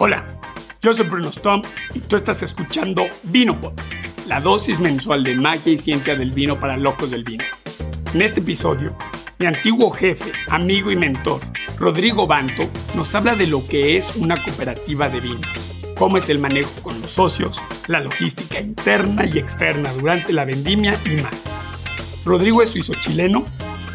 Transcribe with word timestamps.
Hola, 0.00 0.24
yo 0.80 0.94
soy 0.94 1.06
Bruno 1.06 1.32
Stump 1.32 1.66
y 1.92 1.98
tú 1.98 2.14
estás 2.14 2.40
escuchando 2.44 3.08
VinoPod, 3.24 3.72
la 4.28 4.40
dosis 4.40 4.78
mensual 4.78 5.24
de 5.24 5.34
magia 5.34 5.72
y 5.72 5.78
ciencia 5.78 6.14
del 6.14 6.30
vino 6.30 6.60
para 6.60 6.76
locos 6.76 7.10
del 7.10 7.24
vino. 7.24 7.42
En 8.14 8.22
este 8.22 8.38
episodio, 8.38 8.96
mi 9.40 9.46
antiguo 9.46 9.90
jefe, 9.90 10.30
amigo 10.50 10.92
y 10.92 10.96
mentor, 10.96 11.40
Rodrigo 11.80 12.28
Banto, 12.28 12.68
nos 12.94 13.12
habla 13.16 13.34
de 13.34 13.48
lo 13.48 13.66
que 13.66 13.96
es 13.96 14.14
una 14.14 14.40
cooperativa 14.40 15.08
de 15.08 15.18
vino, 15.18 15.48
cómo 15.96 16.16
es 16.16 16.28
el 16.28 16.38
manejo 16.38 16.80
con 16.80 17.00
los 17.00 17.10
socios, 17.10 17.60
la 17.88 18.00
logística 18.00 18.60
interna 18.60 19.26
y 19.26 19.36
externa 19.36 19.92
durante 19.94 20.32
la 20.32 20.44
vendimia 20.44 20.96
y 21.06 21.20
más. 21.20 21.56
Rodrigo 22.24 22.62
es 22.62 22.70
suizo-chileno 22.70 23.44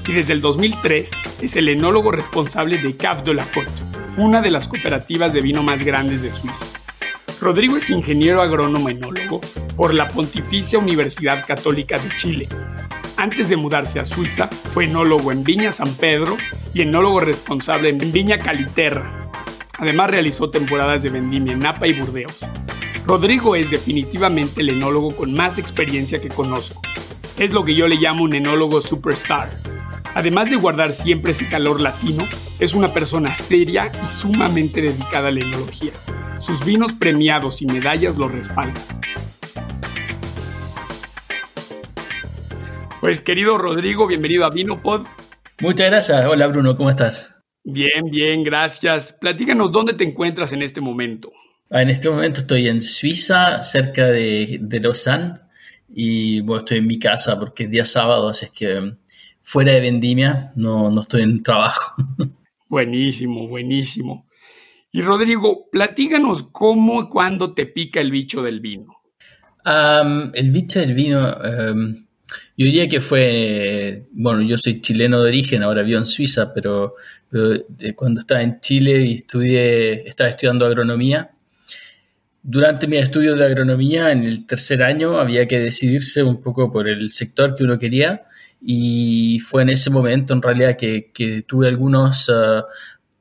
y 0.06 0.12
desde 0.12 0.34
el 0.34 0.42
2003 0.42 1.12
es 1.42 1.56
el 1.56 1.70
enólogo 1.70 2.12
responsable 2.12 2.78
de 2.78 2.98
Cap 2.98 3.24
de 3.24 3.36
la 3.36 3.46
Côte, 3.46 3.72
una 4.18 4.42
de 4.42 4.52
las 4.52 4.68
cooperativas 4.68 5.34
de 5.34 5.42
vino 5.42 5.64
más 5.64 5.84
grandes 5.84 6.22
de 6.22 6.32
Suiza. 6.32 6.66
Rodrigo 7.42 7.78
es 7.78 7.90
ingeniero 7.90 8.42
agrónomo 8.42 8.90
enólogo 8.90 9.42
por 9.76 9.94
la 9.94 10.08
Pontificia 10.08 10.78
Universidad 10.78 11.46
Católica 11.46 11.98
de 11.98 12.16
Chile. 12.16 12.48
Antes 13.18 13.50
de 13.50 13.58
mudarse 13.58 14.00
a 14.00 14.06
Suiza, 14.06 14.48
fue 14.48 14.86
enólogo 14.86 15.32
en 15.32 15.44
Viña 15.44 15.72
San 15.72 15.94
Pedro 15.96 16.38
y 16.74 16.82
enólogo 16.82 17.22
responsable 17.22 17.90
en 17.90 18.12
Viña 18.12 18.38
Caliterra. 18.38 19.30
Además 19.80 20.12
realizó 20.12 20.50
temporadas 20.50 21.02
de 21.02 21.10
vendimia 21.10 21.54
en 21.54 21.60
Napa 21.60 21.88
y 21.88 21.94
Burdeos. 21.94 22.40
Rodrigo 23.06 23.56
es 23.56 23.72
definitivamente 23.72 24.62
el 24.62 24.70
enólogo 24.70 25.16
con 25.16 25.34
más 25.34 25.58
experiencia 25.58 26.22
que 26.22 26.30
conozco. 26.30 26.82
Es 27.38 27.52
lo 27.52 27.66
que 27.66 27.74
yo 27.74 27.88
le 27.88 27.96
llamo 27.96 28.24
un 28.24 28.36
enólogo 28.36 28.80
superstar 28.80 29.50
Además 30.16 30.52
de 30.52 30.58
guardar 30.58 30.94
siempre 30.94 31.32
ese 31.32 31.48
calor 31.50 31.82
latino, 31.82 32.28
es 32.60 32.76
una 32.76 32.94
persona 32.94 33.36
seria 33.36 33.92
y 34.06 34.10
sumamente 34.10 34.82
dedicada 34.82 35.30
a 35.30 35.32
la 35.32 35.40
enología. 35.40 35.92
Sus 36.40 36.64
vinos 36.64 36.94
premiados 36.94 37.64
y 37.64 37.66
medallas 37.66 38.16
lo 38.16 38.28
respaldan. 38.28 38.84
Pues 43.02 43.20
querido 43.20 43.58
Rodrigo, 43.58 44.06
bienvenido 44.06 44.46
a 44.46 44.52
VinoPod. 44.52 45.08
Muchas 45.62 45.88
gracias. 45.90 46.26
Hola 46.28 46.48
Bruno, 46.48 46.78
¿cómo 46.78 46.92
estás? 46.92 47.34
Bien, 47.64 48.06
bien, 48.12 48.44
gracias. 48.44 49.14
Platícanos 49.14 49.72
dónde 49.72 49.94
te 49.94 50.04
encuentras 50.04 50.54
en 50.54 50.62
este 50.62 50.80
momento. 50.80 51.32
Ah, 51.72 51.82
en 51.82 51.90
este 51.90 52.10
momento 52.10 52.42
estoy 52.42 52.68
en 52.68 52.84
Suiza, 52.84 53.64
cerca 53.64 54.06
de, 54.08 54.60
de 54.62 54.80
Lausanne, 54.80 55.40
y 55.96 56.42
bueno, 56.42 56.60
estoy 56.60 56.80
en 56.80 56.88
mi 56.88 57.00
casa 57.00 57.40
porque 57.40 57.64
es 57.64 57.72
día 57.72 57.86
sábado, 57.86 58.30
así 58.30 58.46
es 58.46 58.52
que 58.52 58.96
fuera 59.44 59.74
de 59.74 59.82
vendimia, 59.82 60.52
no, 60.56 60.90
no 60.90 61.02
estoy 61.02 61.22
en 61.22 61.44
trabajo. 61.44 61.96
Buenísimo, 62.70 63.48
buenísimo. 63.48 64.28
Y 64.92 65.02
Rodrigo, 65.02 65.70
platíganos 65.72 66.50
cómo 66.52 67.04
y 67.04 67.10
cuándo 67.10 67.54
te 67.54 67.68
pica 67.68 68.02
el 68.02 68.10
bicho 68.10 68.42
del 68.42 68.62
vino. 68.62 68.98
el 69.64 70.52
bicho 70.52 70.80
del 70.80 70.96
vino, 70.96 71.20
em, 71.44 72.06
yo 72.58 72.66
diría 72.66 72.90
que 72.90 73.00
fue, 73.00 74.08
bueno, 74.12 74.42
yo 74.42 74.58
soy 74.58 74.82
chileno 74.82 75.22
de 75.22 75.30
origen, 75.30 75.62
ahora 75.62 75.84
vivo 75.84 76.00
en 76.00 76.06
Suiza, 76.08 76.52
pero, 76.52 76.96
cuando 77.96 78.22
estaba 78.22 78.42
en 78.42 78.60
Chile 78.60 79.06
y 79.06 79.14
estudié, 79.16 80.08
estaba 80.08 80.32
estudiando 80.32 80.66
agronomía, 80.66 81.32
durante 82.42 82.88
mi 82.88 82.98
estudio 82.98 83.36
de 83.36 83.46
agronomía, 83.46 84.12
en 84.12 84.24
el 84.24 84.46
tercer 84.46 84.84
año, 84.84 85.18
había 85.18 85.48
que 85.48 85.60
decidirse 85.60 86.24
un 86.24 86.42
poco 86.42 86.72
por 86.72 86.90
el 86.90 87.12
sector 87.12 87.56
que 87.56 87.64
uno 87.64 87.78
quería 87.80 88.24
y 88.66 89.40
fue 89.40 89.64
en 89.64 89.70
ese 89.70 89.90
momento 89.90 90.34
en 90.34 90.42
realidad 90.42 90.78
que, 90.78 91.44
tuve 91.46 91.68
algunos, 91.68 92.30
eh, 92.30 92.62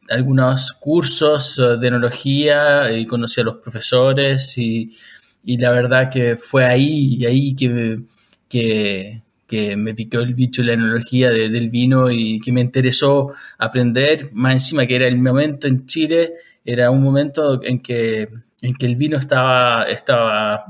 algunos 0.09 0.73
cursos 0.75 1.59
eh, 1.59 1.79
de 1.79 1.89
enología 1.89 2.93
y 2.93 3.07
conocí 3.07 3.41
a 3.41 3.45
los 3.45 3.57
profesores 3.57 4.57
y, 4.57 4.97
la 5.45 5.70
verdad 5.70 6.09
que 6.09 6.37
fue 6.37 6.64
ahí, 6.64 7.25
ahí 7.27 7.57
que, 7.57 8.02
que, 8.48 9.23
que, 9.48 9.77
me 9.77 9.95
picó 9.95 10.20
el 10.20 10.35
bicho 10.35 10.63
la 10.63 10.75
enología 10.75 11.31
del 11.31 11.69
vino 11.69 12.08
y 12.13 12.39
que 12.39 12.52
me 12.52 12.61
interesó 12.61 13.33
aprender, 13.58 14.31
más 14.35 14.55
encima 14.55 14.86
que 14.86 14.95
era 14.95 15.08
el 15.08 15.19
momento 15.19 15.67
en 15.67 15.85
Chile, 15.86 16.35
era 16.64 16.92
un 16.92 17.02
momento 17.02 17.61
en 17.64 17.81
que, 17.81 18.29
en 18.61 18.75
que 18.75 18.86
el 18.86 18.95
vino 18.95 19.19
estaba, 19.19 19.83
estaba 19.85 20.64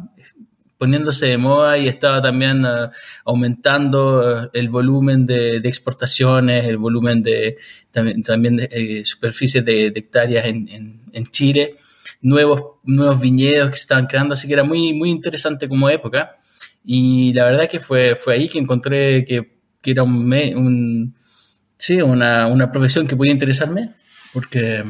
poniéndose 0.82 1.26
de 1.26 1.38
moda 1.38 1.78
y 1.78 1.86
estaba 1.86 2.20
también 2.20 2.64
eh, 2.66 2.90
aumentando 3.24 4.46
eh, 4.46 4.50
el 4.52 4.68
volumen 4.68 5.24
de, 5.24 5.58
exportaciones, 5.58 6.66
el 6.66 6.76
volumen 6.76 7.22
de 7.22 7.56
también, 7.92 8.56
de 8.56 8.68
eh, 8.72 9.04
superficies 9.04 9.64
de, 9.64 9.86
hectáreas 9.94 10.44
en, 10.44 11.00
en, 11.12 11.26
Chile, 11.26 11.74
nuevos, 12.20 12.80
nuevos 12.82 13.20
viñedos 13.20 13.68
que 13.68 13.76
estaban 13.76 14.06
creando, 14.06 14.34
así 14.34 14.48
que 14.48 14.54
era 14.54 14.64
muy, 14.64 14.92
muy 14.92 15.10
interesante 15.10 15.68
como 15.68 15.88
época. 15.88 16.34
Y 16.84 17.32
la 17.32 17.44
verdad 17.44 17.68
que 17.68 17.78
fue, 17.78 18.16
fue 18.16 18.34
ahí 18.34 18.48
que 18.48 18.58
encontré 18.58 19.24
que, 19.24 19.52
que 19.80 19.90
era 19.92 20.02
un, 20.02 20.32
un 20.56 21.14
sí, 21.78 22.02
una, 22.02 22.48
una, 22.48 22.72
profesión 22.72 23.06
que 23.06 23.14
podía 23.14 23.30
interesarme, 23.30 23.92
porque 24.32 24.82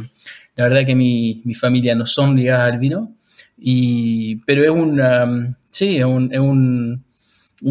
la 0.56 0.64
verdad 0.64 0.86
que 0.86 0.94
mi, 0.94 1.42
mi 1.44 1.54
familia 1.54 1.94
no 1.94 2.06
son 2.06 2.34
ligadas 2.34 2.72
al 2.72 2.78
vino, 2.78 3.14
y, 3.58 4.36
pero 4.46 4.64
es 4.64 4.70
una 4.70 5.58
Sí, 5.72 5.96
es 5.96 6.04
un, 6.04 7.02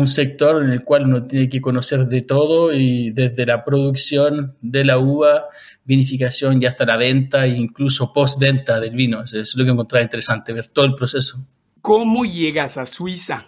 sector 0.08 0.64
en 0.64 0.72
el 0.72 0.84
cual 0.84 1.06
uno 1.06 1.28
tiene 1.28 1.48
que 1.48 1.62
conocer 1.62 2.08
de 2.08 2.22
todo 2.22 2.74
y 2.74 3.12
desde 3.12 3.46
la 3.46 3.64
producción 3.64 4.58
de 4.60 4.84
la 4.84 4.98
uva, 4.98 5.46
vinificación 5.86 6.62
y 6.62 6.66
hasta 6.66 6.84
la 6.84 6.98
venta 6.98 7.46
e 7.46 7.50
incluso 7.50 8.12
post-venta 8.12 8.80
del 8.80 8.96
vino. 8.96 9.22
Eso 9.24 9.40
es 9.40 9.56
lo 9.56 9.64
que 9.64 9.70
encontraba 9.70 10.04
interesante, 10.04 10.52
ver 10.52 10.72
todo 10.72 10.86
el 10.86 10.96
proceso. 10.96 11.46
¿Cómo 11.82 12.26
llegas 12.26 12.78
a 12.78 12.88
Suiza? 12.88 13.46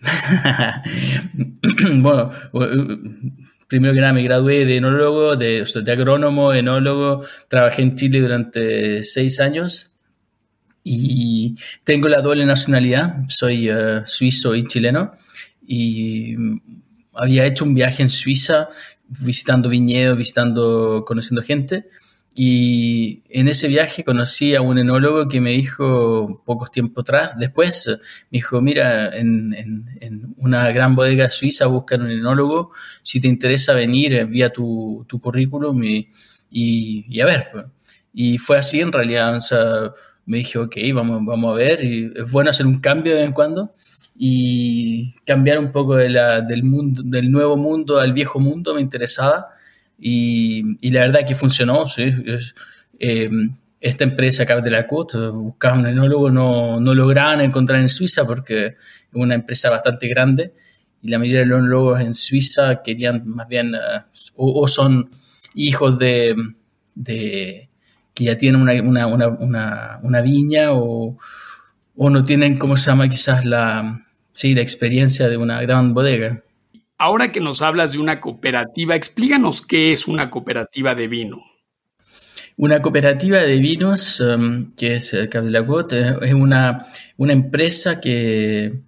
bueno, 1.96 2.30
primero 3.66 3.94
que 3.94 4.00
nada 4.00 4.12
me 4.12 4.22
gradué 4.22 4.64
de 4.64 4.76
enólogo, 4.76 5.34
de, 5.34 5.64
de 5.64 5.92
agrónomo, 5.92 6.52
enólogo, 6.52 7.24
trabajé 7.48 7.82
en 7.82 7.96
Chile 7.96 8.20
durante 8.20 9.02
seis 9.02 9.40
años 9.40 9.91
y 10.84 11.54
tengo 11.84 12.08
la 12.08 12.20
doble 12.20 12.44
nacionalidad, 12.44 13.24
soy 13.28 13.68
eh, 13.68 14.02
suizo 14.04 14.54
y 14.54 14.66
chileno 14.66 15.12
y 15.66 16.34
había 17.14 17.46
hecho 17.46 17.64
un 17.64 17.74
viaje 17.74 18.02
en 18.02 18.10
Suiza 18.10 18.68
visitando 19.20 19.68
viñedos, 19.68 20.16
visitando, 20.16 21.04
conociendo 21.06 21.42
gente 21.42 21.86
y 22.34 23.22
en 23.28 23.48
ese 23.48 23.68
viaje 23.68 24.04
conocí 24.04 24.54
a 24.54 24.62
un 24.62 24.78
enólogo 24.78 25.28
que 25.28 25.40
me 25.40 25.50
dijo 25.50 26.42
pocos 26.46 26.70
tiempo 26.70 27.02
atrás, 27.02 27.32
después 27.38 27.86
me 27.88 28.38
dijo, 28.38 28.60
mira, 28.62 29.14
en, 29.14 29.52
en, 30.00 30.34
una 30.38 30.70
gran 30.72 30.94
bodega 30.96 31.30
suiza 31.30 31.66
buscan 31.66 32.02
un 32.02 32.10
enólogo, 32.10 32.72
si 33.02 33.20
te 33.20 33.28
interesa 33.28 33.74
venir, 33.74 34.14
envía 34.14 34.50
tu, 34.50 35.04
tu 35.06 35.20
currículum 35.20 35.84
y, 35.84 36.08
y, 36.50 37.20
a 37.20 37.26
ver. 37.26 37.48
Pues". 37.52 37.66
Y 38.14 38.38
fue 38.38 38.58
así 38.58 38.80
en 38.80 38.92
realidad, 38.92 39.38
me 40.26 40.38
dije, 40.38 40.58
ok, 40.58 40.76
vamos, 40.94 41.24
vamos 41.24 41.52
a 41.52 41.54
ver, 41.54 41.80
es 41.82 42.30
bueno 42.30 42.50
hacer 42.50 42.66
un 42.66 42.80
cambio 42.80 43.12
de 43.12 43.20
vez 43.20 43.28
en 43.28 43.34
cuando 43.34 43.72
y 44.16 45.14
cambiar 45.24 45.58
un 45.58 45.72
poco 45.72 45.96
del, 45.96 46.62
mundo, 46.62 47.02
del 47.04 47.30
nuevo 47.30 47.56
mundo 47.56 47.98
al 47.98 48.12
viejo 48.12 48.38
mundo 48.38 48.74
me 48.74 48.80
interesaba 48.80 49.48
y, 49.98 50.90
la 50.90 51.00
verdad 51.00 51.26
que 51.26 51.34
funcionó. 51.34 51.84
Eh, 52.98 53.30
esta 53.80 54.04
empresa, 54.04 54.46
Cap 54.46 54.62
de 54.62 54.70
la 54.70 54.86
Côte, 54.86 55.18
buscaba 55.28 55.76
un 55.76 55.86
enólogo, 55.86 56.30
no, 56.30 56.78
no 56.78 56.94
lograban 56.94 57.40
encontrar 57.40 57.80
en 57.80 57.88
Suiza 57.88 58.24
porque 58.24 58.66
es 58.66 58.76
una 59.12 59.34
empresa 59.34 59.70
bastante 59.70 60.06
grande 60.06 60.52
y 61.02 61.08
la 61.08 61.18
mayoría 61.18 61.40
de 61.40 61.46
los 61.46 61.58
enólogos 61.58 62.00
en 62.00 62.14
Suiza 62.14 62.80
querían 62.80 63.26
más 63.26 63.48
bien, 63.48 63.74
uh, 63.74 64.00
o, 64.36 64.68
son 64.68 65.10
hijos 65.54 65.98
de 65.98 66.36
que 68.14 68.24
ya 68.24 68.36
tienen 68.36 68.60
una, 68.60 69.06
una, 69.06 69.06
una, 69.06 70.00
una 70.02 70.20
viña 70.20 70.72
o, 70.72 71.16
o, 71.96 72.10
no 72.10 72.24
tienen, 72.24 72.58
¿cómo 72.58 72.76
se 72.76 72.90
llama? 72.90 73.08
Quizás 73.08 73.44
la, 73.44 74.00
sí, 74.32 74.54
la 74.54 74.60
experiencia 74.60 75.28
de 75.28 75.36
una 75.36 75.60
gran 75.62 75.94
bodega. 75.94 76.42
Ahora 76.98 77.32
que 77.32 77.40
nos 77.40 77.62
hablas 77.62 77.92
de 77.92 77.98
una 77.98 78.20
cooperativa, 78.20 78.94
explícanos 78.94 79.62
qué 79.62 79.92
es 79.92 80.06
una 80.06 80.30
cooperativa 80.30 80.94
de 80.94 81.08
vino. 81.08 81.42
Una 82.56 82.82
cooperativa 82.82 83.38
de 83.38 83.56
vinos, 83.58 84.20
um, 84.20 84.74
que 84.76 84.96
es 84.96 85.14
el 85.14 85.28
Cap 85.28 85.44
de 85.44 85.50
la 85.50 85.66
Côte, 85.66 86.16
es 86.20 86.34
una, 86.34 86.84
una 87.16 87.32
empresa 87.32 87.98
que, 87.98 88.82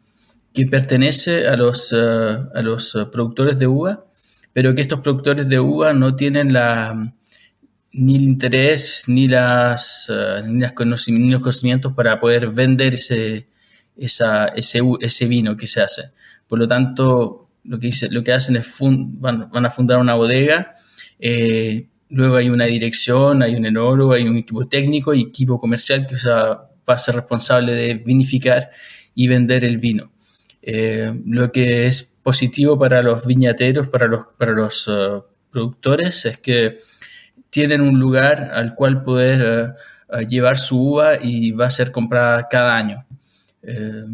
que 0.53 0.67
pertenece 0.67 1.49
a 1.49 1.57
los, 1.57 1.93
uh, 1.93 2.51
a 2.55 2.63
los 2.63 2.97
productores 3.11 3.59
de 3.59 3.67
uva, 3.67 4.05
pero 4.53 4.75
que 4.75 4.83
estos 4.83 5.01
productores 5.01 5.49
de 5.49 5.59
uva 5.59 5.95
no 5.95 6.15
tienen 6.15 6.53
la, 6.53 7.15
ni 7.95 8.17
el 8.17 8.23
interés 8.23 9.05
ni, 9.07 9.29
las, 9.29 10.11
eh, 10.13 10.43
ni, 10.47 10.61
los 10.61 10.73
conocimientos 10.73 11.93
para 11.93 12.19
poder 12.19 12.49
vender 12.49 12.95
ese, 12.95 13.47
ese, 13.97 14.25
ese, 15.01 15.27
vino 15.27 15.57
que 15.57 15.67
se 15.67 15.81
hace. 15.81 16.03
Por 16.49 16.59
lo 16.59 16.67
tanto, 16.67 17.49
lo 17.65 17.79
que, 17.79 17.87
dice, 17.87 18.09
lo 18.11 18.23
que 18.23 18.33
hacen 18.33 18.57
es 18.57 18.77
van, 18.81 19.49
van, 19.51 19.67
a 19.67 19.71
fundar 19.71 19.99
una 19.99 20.15
bodega, 20.15 20.73
eh, 21.21 21.87
luego 22.11 22.37
hay 22.37 22.51
una 22.51 22.65
dirección, 22.65 23.43
hay 23.43 23.55
un 23.55 23.65
enólogo, 23.65 24.13
hay 24.13 24.25
un 24.25 24.39
equipo 24.39 24.67
técnico 24.67 25.15
y 25.15 25.23
equipo 25.23 25.61
comercial 25.61 26.07
que 26.07 26.17
va 26.27 26.69
a 26.87 26.99
ser 26.99 27.15
responsable 27.15 27.75
de 27.75 27.95
vinificar 27.95 28.71
y 29.15 29.29
vender 29.29 29.65
el 29.65 29.79
vino. 29.79 30.13
Eh, 30.63 31.13
lo 31.27 31.53
que 31.53 31.87
es 31.87 32.03
positivo 32.23 32.79
para 32.79 33.03
los 33.03 33.25
viñateros, 33.25 33.89
para 33.89 34.09
los, 34.09 34.27
para 34.37 34.53
los 34.53 34.91
productores, 35.51 36.25
es 36.25 36.39
que 36.39 36.77
tienen 37.55 37.83
un 37.83 38.01
lugar 38.01 38.51
al 38.53 38.75
cual 38.75 39.05
poder 39.05 39.77
uh, 40.11 40.17
uh, 40.17 40.27
llevar 40.27 40.59
su 40.59 40.95
uva 40.95 41.23
y 41.23 41.53
va 41.53 41.67
a 41.67 41.71
ser 41.71 41.93
comprada 41.93 42.49
cada 42.51 42.75
año. 42.75 43.07
Eh, 43.63 44.07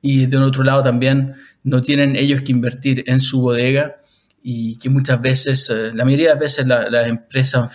y 0.00 0.24
de 0.24 0.38
otro 0.38 0.64
lado 0.64 0.82
también 0.82 1.34
no 1.62 1.82
tienen 1.82 2.16
ellos 2.16 2.40
que 2.40 2.52
invertir 2.52 3.04
en 3.06 3.20
su 3.20 3.42
bodega 3.42 3.96
y 4.42 4.78
que 4.78 4.88
muchas 4.88 5.20
veces, 5.20 5.68
eh, 5.68 5.90
la 5.92 6.06
mayoría 6.06 6.28
de 6.28 6.34
las 6.36 6.40
veces 6.40 6.66
las 6.66 7.06
empresas, 7.06 7.70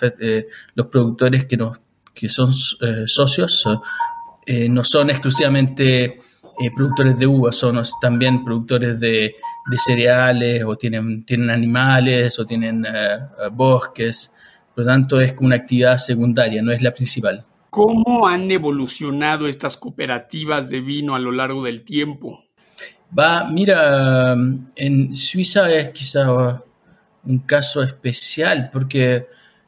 los 0.74 0.88
productores 0.88 1.46
que, 1.46 1.56
nos, 1.56 1.80
que 2.16 2.28
son 2.28 2.52
socios, 3.06 3.68
no 4.70 4.84
son 4.84 5.12
exclusivamente 5.12 6.16
eh, 6.62 6.70
productores 6.76 7.18
de 7.18 7.26
uvas, 7.26 7.56
son 7.56 7.82
también 8.00 8.44
productores 8.44 9.00
de, 9.00 9.36
cereales 9.78 10.64
o 10.64 10.76
tienen, 10.76 11.24
tienen 11.24 11.50
animales 11.50 12.38
o 12.38 12.46
tienen 12.46 12.86
eh, 12.86 13.18
bosques. 13.52 14.32
Por 14.76 14.86
lo 14.86 14.92
tanto, 14.92 15.20
es 15.20 15.34
como 15.34 15.48
una 15.48 15.58
actividad 15.58 15.98
secundaria, 15.98 16.62
no 16.62 16.72
es 16.72 16.82
la 16.82 16.94
principal. 16.94 17.46
¿Cómo 17.70 18.28
han 18.28 18.52
evolucionado 18.52 19.48
estas 19.48 19.78
cooperativas 19.78 20.70
de 20.70 20.82
vino 20.82 21.16
a 21.16 21.20
lo 21.20 21.32
largo 21.32 21.64
del 21.64 21.84
tiempo? 21.84 22.44
Va, 23.18 23.48
mira, 23.50 24.36
en 24.76 25.16
Suiza 25.16 25.70
es 25.72 25.90
quizá 25.90 26.62
un 27.24 27.40
caso 27.40 27.84
especial 27.84 28.70
porque 28.72 29.22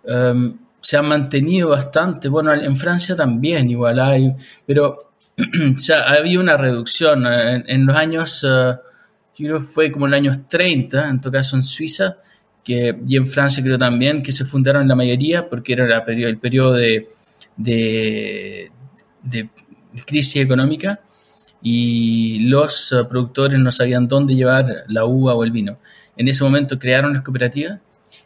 um, 0.05 0.57
se 0.79 0.97
ha 0.97 1.01
mantenido 1.01 1.69
bastante. 1.69 2.27
Bueno, 2.29 2.53
en 2.53 2.75
Francia 2.75 3.15
también 3.15 3.71
igual 3.71 3.99
hay, 3.99 4.33
pero 4.65 5.13
sea, 5.75 6.03
había 6.07 6.39
una 6.39 6.57
reducción 6.57 7.25
en, 7.25 7.85
los 7.85 7.95
años, 7.95 8.43
uh, 8.43 8.75
yo 9.35 9.47
creo 9.47 9.59
que 9.59 9.65
fue 9.65 9.91
como 9.91 10.05
en 10.05 10.11
los 10.11 10.17
años 10.19 10.47
30, 10.47 11.09
en 11.09 11.21
todo 11.21 11.33
caso 11.33 11.55
en 11.55 11.63
Suiza, 11.63 12.17
que, 12.63 12.97
y 13.07 13.17
en 13.17 13.25
Francia 13.27 13.63
creo 13.63 13.77
también, 13.77 14.23
que 14.23 14.31
se 14.31 14.45
fundaron 14.45 14.87
la 14.87 14.95
mayoría 14.95 15.49
porque 15.49 15.73
era 15.73 16.03
el 16.05 16.37
periodo 16.37 16.73
de, 16.73 17.09
de, 17.57 18.71
crisis 20.05 20.37
económica 20.37 21.01
y 21.61 22.39
los 22.47 22.91
uh, 22.91 23.07
productores 23.07 23.59
no 23.59 23.71
sabían 23.71 24.07
dónde 24.07 24.35
llevar 24.35 24.85
la 24.87 25.05
uva 25.05 25.33
o 25.35 25.43
el 25.43 25.51
vino. 25.51 25.77
En 26.17 26.27
ese 26.27 26.43
momento 26.43 26.77
crearon 26.79 27.13
las 27.13 27.21
cooperativas 27.21 27.79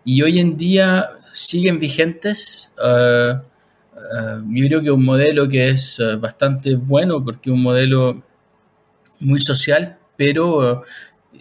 y 0.04 0.22
hoy 0.22 0.40
en 0.40 0.58
día 0.58 1.10
siguen 1.34 1.80
vigentes. 1.80 2.72
Uh, 2.78 3.38
eh, 3.98 4.42
yo 4.50 4.68
creo 4.68 4.82
que 4.82 4.92
un 4.92 5.04
modelo 5.04 5.48
que 5.48 5.70
es 5.70 6.00
eh, 6.00 6.16
bastante 6.16 6.76
bueno 6.76 7.24
porque 7.24 7.50
es 7.50 7.54
un 7.54 7.64
modelo 7.64 8.24
muy 9.20 9.40
social, 9.40 9.98
pero 10.16 10.84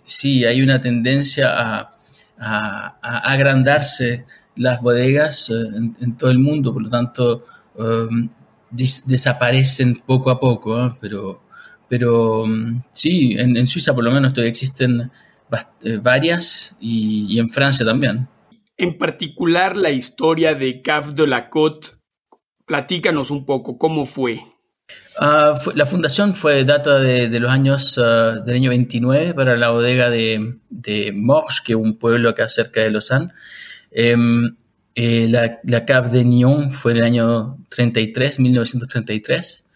sí 0.04 0.44
hay 0.44 0.62
una 0.62 0.80
tendencia 0.80 1.50
a, 1.50 1.95
agrandarse 2.38 4.26
las 4.56 4.80
bodegas 4.80 5.50
eh, 5.50 5.54
en, 6.00 6.16
todo 6.16 6.30
el 6.30 6.38
mundo, 6.38 6.72
por 6.72 6.82
lo 6.82 6.90
tanto 6.90 7.44
desaparecen 8.70 10.02
poco 10.06 10.30
a 10.30 10.40
poco, 10.40 10.96
pero, 11.00 11.42
pero 11.88 12.46
mm, 12.46 12.82
sí, 12.90 13.34
en, 13.38 13.66
Suiza 13.66 13.94
por 13.94 14.04
lo 14.04 14.10
menos 14.10 14.32
todavía 14.32 14.50
existen 14.50 15.10
varias 16.02 16.76
y, 16.80 17.26
y, 17.28 17.38
en 17.38 17.48
Francia 17.48 17.84
también. 17.86 18.28
En 18.76 18.98
particular 18.98 19.76
la 19.76 19.90
historia 19.90 20.54
de 20.54 20.82
Cave 20.82 21.12
de 21.12 21.26
la 21.26 21.48
Côte 21.48 21.96
Platícanos 22.66 23.30
un 23.30 23.46
poco, 23.46 23.78
¿cómo 23.78 24.04
fue? 24.04 24.40
Ah, 25.18 25.54
la 25.74 25.86
fundación 25.86 26.34
fue 26.34 26.64
data 26.64 26.98
de, 26.98 27.28
los 27.40 27.50
años 27.50 27.96
uh, 27.98 28.44
del 28.44 28.56
año 28.56 28.70
29 28.70 29.34
para 29.34 29.56
la 29.56 29.70
bodega 29.70 30.10
de, 30.10 30.58
de 30.68 31.12
Morges, 31.12 31.60
que 31.60 31.72
es 31.72 31.78
un 31.78 31.96
pueblo 31.98 32.28
acá 32.28 32.48
cerca 32.48 32.82
de 32.82 32.90
Lausanne. 32.90 33.32
Em, 33.90 34.56
eh, 34.94 35.28
la, 35.30 35.58
la 35.64 35.84
Cave 35.86 36.10
de 36.10 36.24
Nyon 36.24 36.70
fue 36.70 36.92
en 36.92 36.98
el 36.98 37.04
año 37.04 37.58
33, 37.70 38.40
1933. 38.40 39.66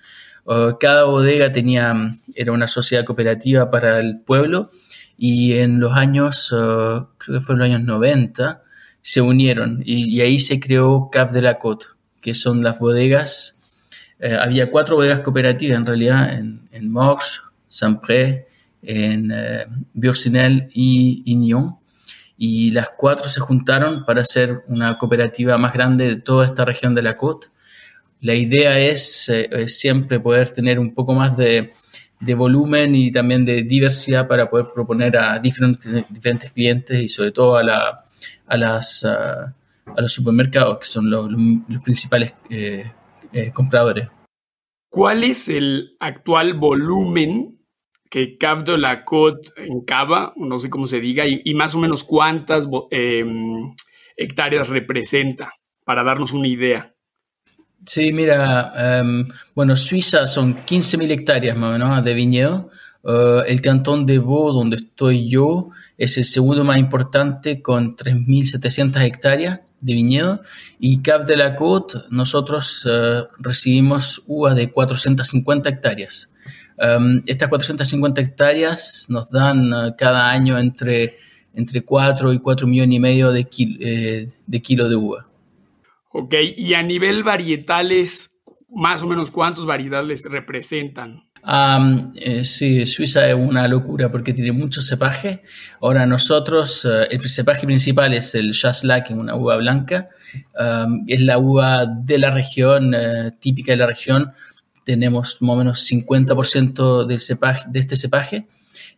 Uh, 0.45 0.79
cada 0.79 1.05
bodega 1.05 1.53
tenía, 1.53 1.95
era 2.35 2.53
una 2.53 2.67
sociedad 2.67 3.05
cooperativa 3.05 3.71
para 3.71 3.99
el 3.99 4.21
pueblo 4.21 4.71
y 5.17 5.55
en 5.55 5.81
los 5.81 5.93
años, 5.93 6.53
uh, 6.53 7.09
creo 7.19 7.39
que 7.39 7.41
fue 7.41 7.55
en 7.55 7.59
los 7.59 7.65
años 7.67 7.83
90, 7.83 8.63
se 9.03 9.21
unieron 9.21 9.83
y, 9.85 10.09
y 10.15 10.21
ahí 10.21 10.39
se 10.39 10.61
creó 10.61 11.09
Cave 11.11 11.33
de 11.33 11.43
la 11.43 11.59
Côte 11.59 11.87
que 12.21 12.35
son 12.35 12.63
las 12.63 12.79
bodegas. 12.79 13.59
Eh, 14.21 14.37
había 14.39 14.71
cuatro 14.71 14.97
bodegas 14.97 15.21
cooperativas 15.21 15.79
en 15.79 15.87
realidad 15.87 16.33
en, 16.35 16.69
en 16.71 16.91
Morges, 16.91 17.41
Saint-Pré, 17.69 18.47
en 18.83 19.31
eh, 19.33 19.67
y 20.75 21.23
Ignon. 21.25 21.77
Y 22.37 22.71
las 22.71 22.89
cuatro 22.97 23.29
se 23.29 23.41
juntaron 23.41 24.05
para 24.05 24.23
hacer 24.23 24.63
una 24.69 24.97
cooperativa 24.99 25.59
más 25.59 25.73
grande 25.73 26.09
de 26.09 26.17
toda 26.17 26.47
esta 26.47 26.65
región 26.65 26.95
de 26.95 27.03
la 27.03 27.17
Côte. 27.17 27.49
La 28.23 28.35
idea 28.35 28.79
es, 28.79 29.29
eh, 29.29 29.69
siempre 29.69 30.21
poder 30.21 30.51
tener 30.51 30.79
un 30.79 30.95
poco 30.95 31.15
más 31.15 31.37
de, 31.37 31.71
de, 32.19 32.35
volumen 32.35 32.95
y 32.95 33.11
también 33.11 33.45
de 33.45 33.63
diversidad 33.63 34.27
para 34.29 34.49
poder 34.49 34.67
proponer 34.75 35.17
a 35.17 35.39
diferentes, 35.39 36.05
diferentes 36.09 36.51
clientes 36.51 37.03
y 37.03 37.09
sobre 37.09 37.33
todo 37.33 37.57
a, 37.57 37.63
la, 37.63 38.05
a 38.47 38.57
las... 38.57 39.05
Ah, 39.05 39.55
a 39.97 40.01
los 40.01 40.13
supermercados, 40.13 40.79
que 40.79 40.87
son 40.87 41.11
los, 41.11 41.31
principales 41.83 42.35
eh, 42.49 42.91
eh, 43.33 43.51
compradores. 43.53 44.09
¿Cuál 44.89 45.25
es 45.25 45.49
el 45.49 45.97
actual 46.01 46.55
volumen 46.55 47.61
que 48.11 48.37
Cave 48.37 48.65
de 48.65 48.79
la 48.79 49.05
Côte 49.05 49.51
encaba, 49.57 50.33
no 50.37 50.59
sé 50.59 50.69
cómo 50.69 50.87
se 50.87 51.01
diga, 51.01 51.25
y, 51.27 51.55
más 51.55 51.75
o 51.77 51.79
menos 51.79 52.03
cuántas 52.03 52.67
em, 52.91 53.73
hectáreas 54.17 54.69
representa, 54.69 55.53
para 55.85 56.03
darnos 56.03 56.33
una 56.33 56.49
idea? 56.49 56.93
Sí, 57.87 58.13
mira, 58.13 58.73
em, 59.01 59.29
bueno, 59.55 59.77
Suiza 59.77 60.27
son 60.27 60.57
15.000 60.57 61.11
hectáreas 61.13 61.57
más 61.57 61.71
o 61.71 61.73
menos 61.73 62.05
de 62.05 62.15
viñedo. 62.15 62.71
Uh, 63.03 63.41
el 63.47 63.63
cantón 63.63 64.05
de 64.05 64.19
Vaud, 64.19 64.53
donde 64.53 64.77
estoy 64.77 65.31
yo, 65.31 65.71
es 65.97 66.19
el 66.19 66.27
segundo 66.27 66.65
más 66.65 66.77
importante 66.77 67.63
con 67.63 67.97
3.700 67.97 69.03
hectáreas 69.03 69.61
de 69.81 69.95
viñedo 69.95 70.41
y 70.79 71.01
Cap 71.03 71.27
de 71.27 71.37
la 71.37 71.57
Côte 71.57 71.99
nosotros 72.11 72.85
uh, 72.87 73.27
recibimos 73.39 74.23
uvas 74.27 74.55
de 74.57 74.71
450 74.71 75.69
hectáreas. 75.69 76.31
Um, 76.79 77.23
estas 77.27 77.49
450 77.49 78.21
hectáreas 78.21 79.07
nos 79.09 79.31
dan 79.31 79.73
uh, 79.73 79.95
cada 79.97 80.31
año 80.31 80.59
entre, 80.59 81.19
entre 81.55 81.83
4 81.83 82.33
y 82.33 82.39
4 82.39 82.67
millones 82.67 82.97
y 82.97 83.01
medio 83.01 83.33
de, 83.33 83.47
eh, 83.81 84.29
de 84.47 84.63
kilo 84.63 84.89
de 84.89 84.97
uva. 84.97 85.27
Ok, 86.13 86.35
y 86.57 86.75
a 86.75 86.83
nivel 86.83 87.23
varietales, 87.23 88.41
más 88.75 89.03
o 89.03 89.07
menos 89.07 89.31
cuántos 89.31 89.67
varietales 89.67 90.25
representan? 90.25 91.30
Eh, 91.47 92.45
sí, 92.45 92.87
Suiza 92.87 93.29
es 93.29 93.35
una 93.35 93.67
locura 93.67 94.11
porque 94.11 94.33
tiene 94.33 94.53
mucho 94.53 94.83
cepaje. 94.83 95.43
Ahora 95.81 96.07
nosotros, 96.07 96.85
eh, 96.85 97.09
el 97.11 97.29
cepaje 97.29 97.67
principal 97.67 98.15
es 98.15 98.35
el 98.35 98.55
Jasla, 98.55 99.03
que 99.05 99.13
es 99.13 99.19
una 99.19 99.35
uva 99.35 99.57
blanca. 99.57 100.09
es 101.07 101.21
la 101.23 101.39
uva 101.39 101.87
de 101.87 102.19
la 102.19 102.31
región, 102.31 102.95
eh, 102.95 103.33
típica 103.41 103.73
de 103.73 103.79
la 103.79 103.87
región. 103.87 104.33
Tenemos 104.85 105.41
más 105.41 105.51
o 105.55 105.57
menos 105.57 105.81
50% 105.87 107.07
del 107.07 107.21
cepaje, 107.21 107.65
de 107.71 107.81
este 107.81 107.97
cepaje. 107.97 108.47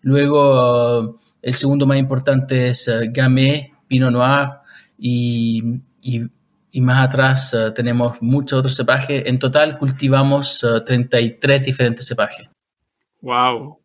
Luego, 0.02 1.16
el 1.40 1.54
segundo 1.54 1.86
más 1.86 1.98
importante 1.98 2.68
es 2.68 2.90
Gamay, 3.10 3.72
Pinot 3.88 4.12
Noir 4.12 4.48
y, 4.98 5.80
y 6.02 6.22
y 6.72 6.80
más 6.80 7.06
atrás 7.06 7.54
eh, 7.54 7.70
tenemos 7.72 8.20
muchos 8.22 8.58
otros 8.58 8.74
cepajes. 8.74 9.24
En 9.26 9.38
total 9.38 9.78
cultivamos 9.78 10.64
33 10.86 11.60
eh, 11.60 11.64
diferentes 11.64 12.06
cepajes. 12.06 12.48
¡Wow! 13.20 13.78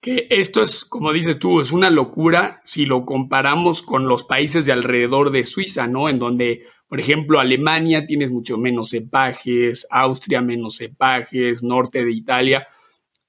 Que 0.00 0.26
esto 0.28 0.60
es, 0.60 0.84
como 0.84 1.12
dices 1.12 1.38
tú, 1.38 1.60
es 1.60 1.70
una 1.72 1.88
locura 1.88 2.60
si 2.64 2.84
lo 2.84 3.06
comparamos 3.06 3.82
con 3.82 4.06
los 4.08 4.24
países 4.24 4.66
de 4.66 4.72
alrededor 4.72 5.30
de 5.30 5.44
Suiza, 5.44 5.86
¿no? 5.86 6.08
En 6.08 6.18
donde, 6.18 6.66
por 6.88 7.00
ejemplo, 7.00 7.40
Alemania 7.40 8.04
tienes 8.04 8.30
mucho 8.30 8.58
menos 8.58 8.90
cepajes, 8.90 9.86
Austria 9.90 10.42
menos 10.42 10.76
cepajes, 10.76 11.62
norte 11.62 12.04
de 12.04 12.12
Italia. 12.12 12.66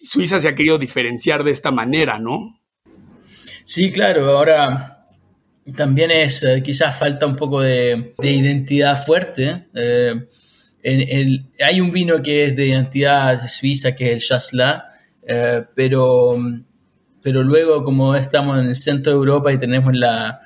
Suiza 0.02 0.40
se 0.40 0.50
ha 0.50 0.56
querido 0.56 0.78
diferenciar 0.78 1.44
de 1.44 1.52
esta 1.52 1.72
manera, 1.72 2.20
¿no? 2.20 2.60
Sí, 3.64 3.92
claro. 3.92 4.38
Ahora, 4.38 4.95
también 5.74 6.12
es, 6.12 6.44
eh, 6.44 6.62
quizás 6.64 6.98
falta 6.98 7.26
un 7.26 7.36
poco 7.36 7.62
de, 7.62 8.14
identidad 8.22 9.04
fuerte. 9.04 9.66
Eh, 9.74 10.14
hay 11.64 11.82
un 11.82 11.92
vino 11.92 12.22
que 12.22 12.46
es 12.46 12.56
de 12.56 12.68
identidad 12.68 13.48
suiza, 13.48 13.96
que 13.96 14.06
es 14.06 14.12
el 14.14 14.20
Chasselas, 14.20 14.84
eh, 15.28 15.64
pero, 15.74 16.36
pero 17.24 17.42
luego 17.42 17.84
como 17.84 18.16
estamos 18.16 18.60
en 18.60 18.68
el 18.68 18.76
centro 18.76 19.14
de 19.14 19.18
Europa 19.18 19.52
y 19.52 19.58
tenemos 19.58 19.96
la, 19.96 20.42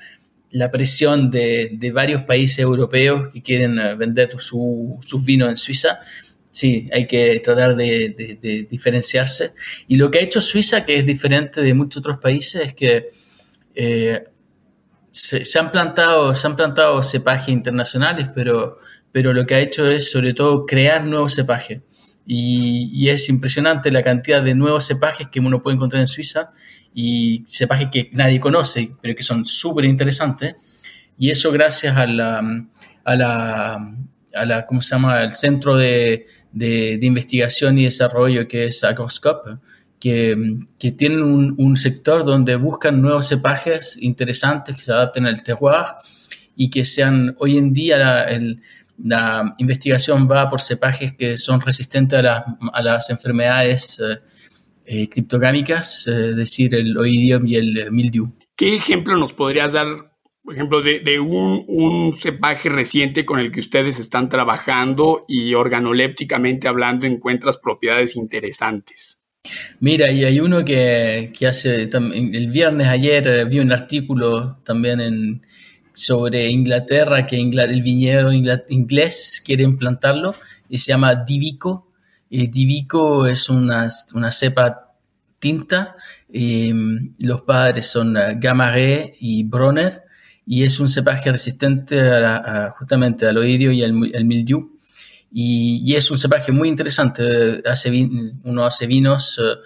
presión 0.72 1.30
de, 1.30 1.90
varios 1.92 2.22
países 2.22 2.60
europeos 2.60 3.32
que 3.32 3.42
quieren 3.42 3.76
vender 3.98 4.30
su, 4.38 4.98
sus 5.02 5.24
vinos 5.26 5.50
en 5.50 5.56
Suiza, 5.58 6.00
sí, 6.50 6.88
hay 6.92 7.06
que 7.06 7.40
tratar 7.40 7.76
de, 7.76 8.66
diferenciarse. 8.70 9.52
Y 9.88 9.96
lo 9.96 10.10
que 10.10 10.18
ha 10.18 10.22
hecho 10.22 10.40
Suiza, 10.40 10.84
que 10.84 10.96
es 10.96 11.06
diferente 11.06 11.60
de 11.60 11.74
muchos 11.74 12.00
otros 12.00 12.18
países, 12.18 12.66
es 12.66 12.74
que 12.74 13.08
eh, 13.74 14.24
se, 15.12 15.58
han 15.58 15.70
plantado, 15.70 16.34
se 16.34 16.46
han 16.46 16.56
plantado 16.56 17.02
cepajes 17.02 17.48
internacionales, 17.48 18.28
pero, 18.34 18.78
pero 19.12 19.32
lo 19.32 19.46
que 19.46 19.54
ha 19.54 19.60
hecho 19.60 19.86
es 19.86 20.10
sobre 20.10 20.34
todo 20.34 20.66
crear 20.66 21.04
nuevos 21.04 21.34
cepajes. 21.34 21.80
Y, 22.26 23.08
es 23.08 23.28
impresionante 23.28 23.90
la 23.90 24.02
cantidad 24.02 24.42
de 24.42 24.54
nuevos 24.54 24.86
cepajes 24.86 25.28
que 25.28 25.40
uno 25.40 25.62
puede 25.62 25.76
encontrar 25.76 26.00
en 26.00 26.06
Suiza 26.06 26.52
y 26.94 27.42
cepajes 27.46 27.88
que 27.90 28.10
nadie 28.12 28.38
conoce, 28.38 28.92
pero 29.02 29.16
que 29.16 29.22
son 29.22 29.44
súper 29.44 29.84
interesantes. 29.84 30.54
Y 31.18 31.30
eso 31.30 31.50
gracias 31.50 31.96
a 31.96 32.06
la, 32.06 32.40
a 33.04 34.66
¿cómo 34.66 34.80
se 34.80 34.90
llama?, 34.90 35.22
el 35.22 35.34
Centro 35.34 35.76
de, 35.76 36.26
de, 36.52 36.98
de 36.98 37.06
Investigación 37.06 37.78
y 37.78 37.84
Desarrollo 37.84 38.46
que 38.46 38.66
es 38.66 38.84
Agroscope, 38.84 39.58
que, 40.00 40.36
que 40.78 40.92
tienen 40.92 41.22
un, 41.22 41.54
un, 41.58 41.76
sector 41.76 42.24
donde 42.24 42.56
buscan 42.56 43.02
nuevos 43.02 43.28
cepajes 43.28 43.98
interesantes 44.00 44.76
que 44.76 44.82
se 44.82 44.92
adapten 44.92 45.26
al 45.26 45.42
terroir 45.44 45.84
y 46.56 46.70
que 46.70 46.84
sean 46.86 47.36
hoy 47.38 47.58
en 47.58 47.72
día 47.74 47.98
la, 47.98 48.24
el, 48.24 48.62
la 49.04 49.54
investigación 49.58 50.28
va 50.30 50.48
por 50.48 50.60
cepajes 50.60 51.12
que 51.12 51.36
son 51.36 51.60
resistentes 51.60 52.18
a, 52.18 52.22
la, 52.22 52.44
a 52.72 52.82
las 52.82 53.10
enfermedades 53.10 54.00
eh, 54.00 54.18
eh, 54.86 55.08
criptogámicas, 55.08 56.06
eh, 56.08 56.30
es 56.30 56.36
decir, 56.36 56.74
el 56.74 56.96
oidium 56.96 57.46
y 57.46 57.56
el 57.56 57.92
mildew. 57.92 58.32
¿Qué 58.56 58.76
ejemplo 58.76 59.16
nos 59.16 59.32
podrías 59.32 59.72
dar, 59.72 59.86
por 60.42 60.54
ejemplo, 60.54 60.82
de, 60.82 61.00
de 61.00 61.20
un, 61.20 61.64
un, 61.68 62.12
cepaje 62.12 62.68
reciente 62.68 63.24
con 63.24 63.38
el 63.38 63.52
que 63.52 63.60
ustedes 63.60 63.98
están 63.98 64.28
trabajando 64.28 65.24
y 65.28 65.54
organolépticamente 65.54 66.68
hablando 66.68 67.06
encuentras 67.06 67.58
propiedades 67.58 68.16
interesantes? 68.16 69.19
Mira, 69.80 70.10
y 70.10 70.24
hay 70.24 70.40
uno 70.40 70.64
que, 70.64 71.32
hace, 71.48 71.84
el 71.84 72.50
viernes 72.50 72.86
ayer 72.88 73.46
vi 73.46 73.58
un 73.60 73.72
artículo 73.72 74.58
también 74.64 75.42
sobre 75.94 76.48
Inglaterra, 76.48 77.26
que 77.26 77.36
el 77.36 77.82
viñedo 77.82 78.32
inglés 78.32 79.42
quiere 79.44 79.62
implantarlo, 79.62 80.34
y 80.68 80.78
se 80.78 80.88
llama 80.88 81.14
Divico. 81.14 81.88
Y 82.28 82.48
Divico 82.48 83.26
es 83.26 83.48
una, 83.48 83.88
una 84.14 84.30
cepa 84.32 84.94
tinta, 85.38 85.96
y 86.30 86.72
los 87.20 87.42
padres 87.42 87.86
son 87.86 88.14
Gamaré 88.36 89.16
y 89.20 89.44
Bronner, 89.44 90.02
y 90.46 90.62
es 90.62 90.78
un 90.80 90.88
cepaje 90.88 91.32
resistente 91.32 91.98
justamente 92.76 93.26
al 93.26 93.38
oidio 93.38 93.72
y 93.72 93.82
al, 93.82 93.94
mildiu. 93.94 94.78
Y, 95.32 95.82
y, 95.84 95.94
es 95.94 96.10
un 96.10 96.18
cepaje 96.18 96.50
muy 96.50 96.68
interesante, 96.68 97.62
hace 97.64 97.90
vin, 97.90 98.40
uno 98.42 98.64
hace 98.64 98.86
vinos, 98.86 99.38
uh, 99.38 99.58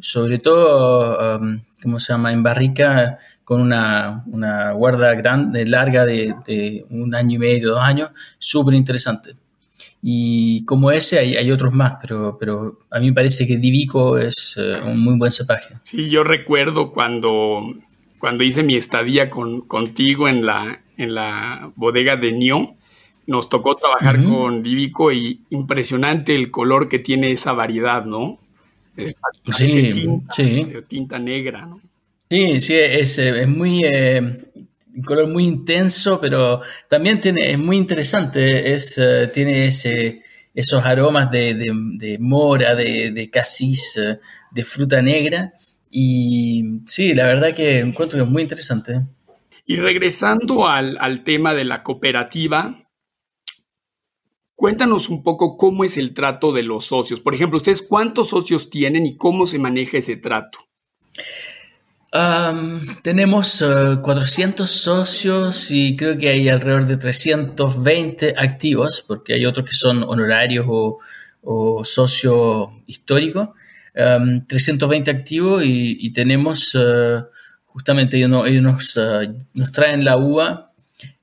sobre 0.00 0.38
todo, 0.38 1.38
um, 1.38 1.62
¿cómo 1.82 1.98
se 1.98 2.12
llama?, 2.12 2.32
en 2.32 2.42
barrica, 2.42 3.18
con 3.42 3.60
una, 3.60 4.24
una 4.26 4.72
guarda 4.72 5.14
grande, 5.14 5.66
larga 5.66 6.04
de, 6.04 6.34
de, 6.46 6.84
un 6.90 7.14
año 7.14 7.36
y 7.36 7.38
medio, 7.38 7.70
dos 7.70 7.82
años, 7.82 8.10
súper 8.38 8.74
interesante. 8.74 9.36
Y 10.02 10.64
como 10.66 10.90
ese 10.90 11.18
hay, 11.18 11.36
hay, 11.36 11.50
otros 11.50 11.72
más, 11.72 11.94
pero, 12.00 12.36
pero 12.38 12.80
a 12.90 12.98
mí 12.98 13.06
me 13.06 13.12
parece 13.12 13.46
que 13.46 13.56
Divico 13.56 14.18
es 14.18 14.56
uh, 14.56 14.86
un 14.86 15.00
muy 15.00 15.16
buen 15.16 15.32
cepaje. 15.32 15.76
Sí, 15.82 16.08
yo 16.10 16.22
recuerdo 16.22 16.92
cuando, 16.92 17.74
cuando 18.18 18.44
hice 18.44 18.62
mi 18.62 18.76
estadía 18.76 19.30
con, 19.30 19.62
contigo 19.62 20.28
en 20.28 20.44
la, 20.44 20.82
en 20.96 21.14
la 21.14 21.72
bodega 21.76 22.16
de 22.16 22.32
Nyon, 22.32 22.74
nos 23.26 23.48
tocó 23.48 23.74
trabajar 23.74 24.18
uh 24.18 24.22
-huh. 24.22 24.34
con 24.34 24.62
Divico 24.62 25.10
y 25.12 25.40
impresionante 25.50 26.34
el 26.34 26.50
color 26.50 26.88
que 26.88 26.98
tiene 26.98 27.32
esa 27.32 27.52
variedad, 27.52 28.04
¿no? 28.04 28.38
Es, 28.96 29.14
sí, 29.52 29.90
tinta, 29.92 30.34
sí. 30.34 30.66
tinta 30.88 31.18
negra, 31.18 31.66
¿no? 31.66 31.80
Sí, 32.30 32.60
sí, 32.60 32.74
es, 32.74 33.18
es 33.18 33.48
muy, 33.48 33.84
eh, 33.84 34.20
un 34.20 35.02
color 35.04 35.28
muy 35.28 35.44
intenso, 35.44 36.18
pero 36.20 36.60
también 36.88 37.20
tiene, 37.20 37.50
es 37.50 37.58
muy 37.58 37.76
interesante, 37.76 38.72
es, 38.72 38.96
uh, 38.98 39.30
tiene 39.32 39.66
ese, 39.66 40.22
esos 40.54 40.84
aromas 40.84 41.30
de, 41.30 41.54
de, 41.54 41.70
de 41.98 42.18
mora, 42.18 42.74
de, 42.74 43.10
de 43.12 43.30
casis, 43.30 44.00
de 44.50 44.64
fruta 44.64 45.02
negra, 45.02 45.52
y 45.90 46.80
sí, 46.86 47.14
la 47.14 47.26
verdad 47.26 47.54
que 47.54 47.78
encuentro 47.80 48.18
que 48.18 48.24
es 48.24 48.30
muy 48.30 48.42
interesante. 48.42 49.02
Y 49.66 49.76
regresando 49.76 50.66
al, 50.66 50.96
al 51.00 51.22
tema 51.22 51.52
de 51.54 51.64
la 51.64 51.82
cooperativa, 51.82 52.85
Cuéntanos 54.56 55.10
un 55.10 55.22
poco 55.22 55.58
cómo 55.58 55.84
es 55.84 55.98
el 55.98 56.14
trato 56.14 56.50
de 56.50 56.62
los 56.62 56.86
socios. 56.86 57.20
Por 57.20 57.34
ejemplo, 57.34 57.58
¿ustedes 57.58 57.82
cuántos 57.82 58.30
socios 58.30 58.70
tienen 58.70 59.04
y 59.04 59.16
cómo 59.16 59.46
se 59.46 59.58
maneja 59.58 59.98
ese 59.98 60.16
trato? 60.16 60.60
Tenemos 63.02 63.60
uh, 63.60 64.00
400 64.02 64.70
socios 64.70 65.70
y 65.70 65.94
creo 65.94 66.16
que 66.16 66.30
hay 66.30 66.48
alrededor 66.48 66.86
de 66.86 66.96
320 66.96 68.34
activos, 68.38 69.04
porque 69.06 69.34
hay 69.34 69.44
otros 69.44 69.66
que 69.66 69.74
son 69.74 70.02
honorarios 70.02 70.64
o, 70.66 71.00
o 71.42 71.84
socio 71.84 72.82
histórico. 72.86 73.54
Um, 73.94 74.42
320 74.44 75.10
activos 75.10 75.62
y, 75.64 76.10
tenemos, 76.12 76.74
uh, 76.74 77.26
justamente 77.66 78.16
ellos, 78.16 78.46
ellos 78.46 78.62
nos, 79.54 79.72
traen 79.72 80.02
la 80.02 80.16
uva, 80.16 80.72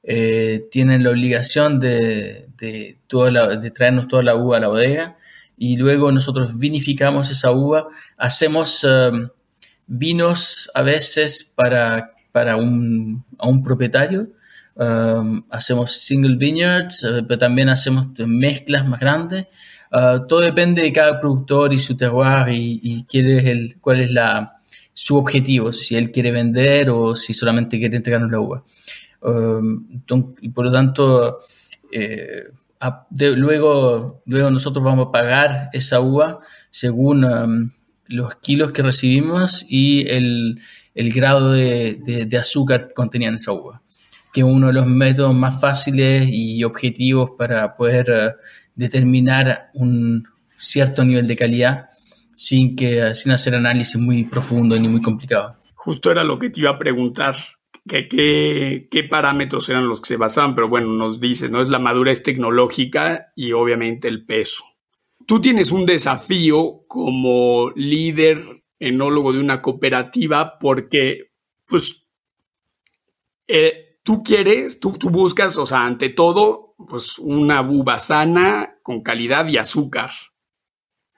eh, 0.03 0.67
tienen 0.69 1.03
la 1.03 1.11
obligación 1.11 1.79
de, 1.79 2.49
de, 2.63 2.97
toda 3.07 3.31
la, 3.31 3.47
de 3.57 3.71
traernos 3.71 4.07
toda 4.07 4.23
la 4.23 4.35
uva 4.35 4.57
a 4.57 4.59
la 4.61 4.67
bodega 4.69 5.17
y 5.57 5.77
luego 5.77 6.11
nosotros 6.11 6.57
vinificamos 6.57 7.29
esa 7.29 7.51
uva, 7.51 7.87
hacemos 8.17 8.87
vinos 9.87 10.69
a 10.73 10.81
veces 10.81 11.51
para, 11.55 12.11
para 12.31 12.55
un, 12.55 13.23
a 13.37 13.47
un 13.47 13.63
propietario. 13.63 14.29
Um, 14.75 15.43
hacemos 15.51 15.91
single 15.91 16.35
vineyards, 16.35 17.03
uh, 17.03 17.23
pero 17.27 17.37
también 17.37 17.69
hacemos 17.69 18.07
mezclas 18.25 18.87
más 18.87 18.99
grandes. 18.99 19.45
Uh, 19.91 20.25
todo 20.25 20.39
depende 20.41 20.81
de 20.81 20.91
cada 20.91 21.19
productor 21.19 21.71
y 21.73 21.77
su 21.77 21.95
terroir 21.95 22.49
y, 22.49 22.79
y 22.81 23.03
quién 23.03 23.29
es 23.29 23.45
el, 23.45 23.77
cuál 23.79 23.99
es 23.99 24.11
la, 24.11 24.55
su 24.93 25.15
objetivo, 25.15 25.71
si 25.71 25.95
él 25.95 26.11
quiere 26.11 26.31
vender 26.31 26.89
o 26.89 27.15
si 27.15 27.33
solamente 27.33 27.77
quiere 27.77 27.97
entregarnos 27.97 28.31
la 28.31 28.39
uva. 28.39 28.63
Um, 29.21 30.01
y 30.41 30.49
por 30.49 30.65
lo 30.65 30.71
tanto, 30.71 31.37
eh, 31.93 32.43
a, 32.79 33.05
de, 33.09 33.35
luego, 33.35 34.21
luego 34.25 34.49
nosotros 34.49 34.83
vamos 34.83 35.07
a 35.07 35.11
pagar 35.11 35.69
esa 35.73 36.01
uva 36.01 36.39
según 36.69 37.23
um, 37.23 37.71
los 38.07 38.35
kilos 38.35 38.71
que 38.71 38.81
recibimos 38.81 39.65
y 39.69 40.07
el, 40.09 40.59
el 40.93 41.13
grado 41.13 41.53
de, 41.53 41.99
de, 42.05 42.25
de, 42.25 42.37
azúcar 42.37 42.87
que 42.87 42.93
contenía 42.93 43.29
en 43.29 43.35
esa 43.35 43.53
uva, 43.53 43.81
que 44.33 44.41
es 44.41 44.45
uno 44.45 44.67
de 44.67 44.73
los 44.73 44.85
métodos 44.85 45.33
más 45.33 45.61
fáciles 45.61 46.27
y 46.29 46.63
objetivos 46.63 47.31
para 47.37 47.75
poder 47.75 48.09
uh, 48.11 48.41
determinar 48.75 49.69
un 49.73 50.27
cierto 50.49 51.05
nivel 51.05 51.27
de 51.27 51.35
calidad 51.35 51.89
sin, 52.33 52.75
que, 52.75 53.13
sin 53.15 53.31
hacer 53.31 53.55
análisis 53.55 53.95
muy 53.95 54.25
profundo 54.25 54.77
ni 54.77 54.87
muy 54.87 55.01
complicado. 55.01 55.57
Justo 55.75 56.11
era 56.11 56.23
lo 56.23 56.39
que 56.39 56.49
te 56.49 56.61
iba 56.61 56.71
a 56.71 56.79
preguntar. 56.79 57.35
¿Qué, 57.85 59.07
parámetros 59.09 59.67
eran 59.69 59.87
los 59.87 59.99
que 59.99 60.09
se 60.09 60.17
basaban? 60.17 60.55
Pero 60.55 60.69
bueno, 60.69 60.87
nos 60.93 61.19
dice, 61.19 61.49
¿no? 61.49 61.61
Es 61.61 61.67
la 61.67 61.79
madurez 61.79 62.23
tecnológica 62.23 63.33
y 63.35 63.51
obviamente 63.51 64.07
el 64.07 64.25
peso. 64.25 64.63
Tú 65.27 65.41
tienes 65.41 65.71
un 65.71 65.85
desafío 65.85 66.85
como 66.87 67.71
líder 67.75 68.63
enólogo 68.79 69.33
de 69.33 69.39
una 69.39 69.61
cooperativa 69.61 70.57
porque, 70.59 71.31
pues, 71.65 72.07
eh, 73.47 73.99
tú 74.03 74.23
quieres, 74.23 74.79
tú, 74.79 74.93
tú, 74.93 75.09
buscas, 75.09 75.57
o 75.57 75.65
sea, 75.65 75.85
ante 75.85 76.09
todo, 76.09 76.75
pues 76.77 77.19
una 77.19 77.61
buba 77.61 77.99
sana, 77.99 78.77
con 78.81 79.01
calidad 79.01 79.47
y 79.47 79.57
azúcar, 79.57 80.11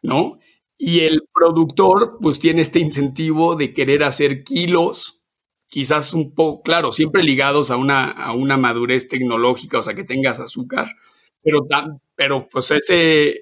¿no? 0.02 0.40
Y 0.78 1.02
el 1.02 1.22
productor, 1.34 2.18
pues, 2.22 2.40
tiene 2.40 2.62
este 2.62 2.80
incentivo 2.80 3.56
de 3.56 3.74
querer 3.74 4.04
hacer 4.04 4.44
kilos, 4.44 5.25
quizás 5.68 6.14
un 6.14 6.34
poco, 6.34 6.62
claro, 6.62 6.92
siempre 6.92 7.24
ligados 7.24 7.72
a 7.72 7.78
una, 7.78 8.12
a 8.12 8.34
una 8.34 8.58
madurez 8.58 9.08
tecnológica, 9.08 9.80
o 9.80 9.82
sea, 9.82 9.94
que 9.94 10.04
tengas 10.04 10.40
azúcar, 10.40 10.88
pero, 11.42 11.68
pero 12.16 12.48
pues 12.50 12.72
ese, 12.72 13.42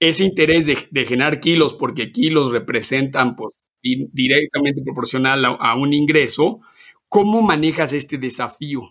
ese 0.00 0.24
interés 0.24 0.66
de, 0.66 1.04
generar 1.04 1.40
kilos, 1.40 1.74
porque 1.74 2.10
kilos 2.10 2.50
representan 2.50 3.36
pues, 3.36 3.54
directamente 3.82 4.82
proporcional 4.82 5.44
a, 5.44 5.74
un 5.76 5.92
ingreso, 5.92 6.60
¿cómo 7.08 7.42
manejas 7.42 7.92
este 7.92 8.18
desafío? 8.18 8.82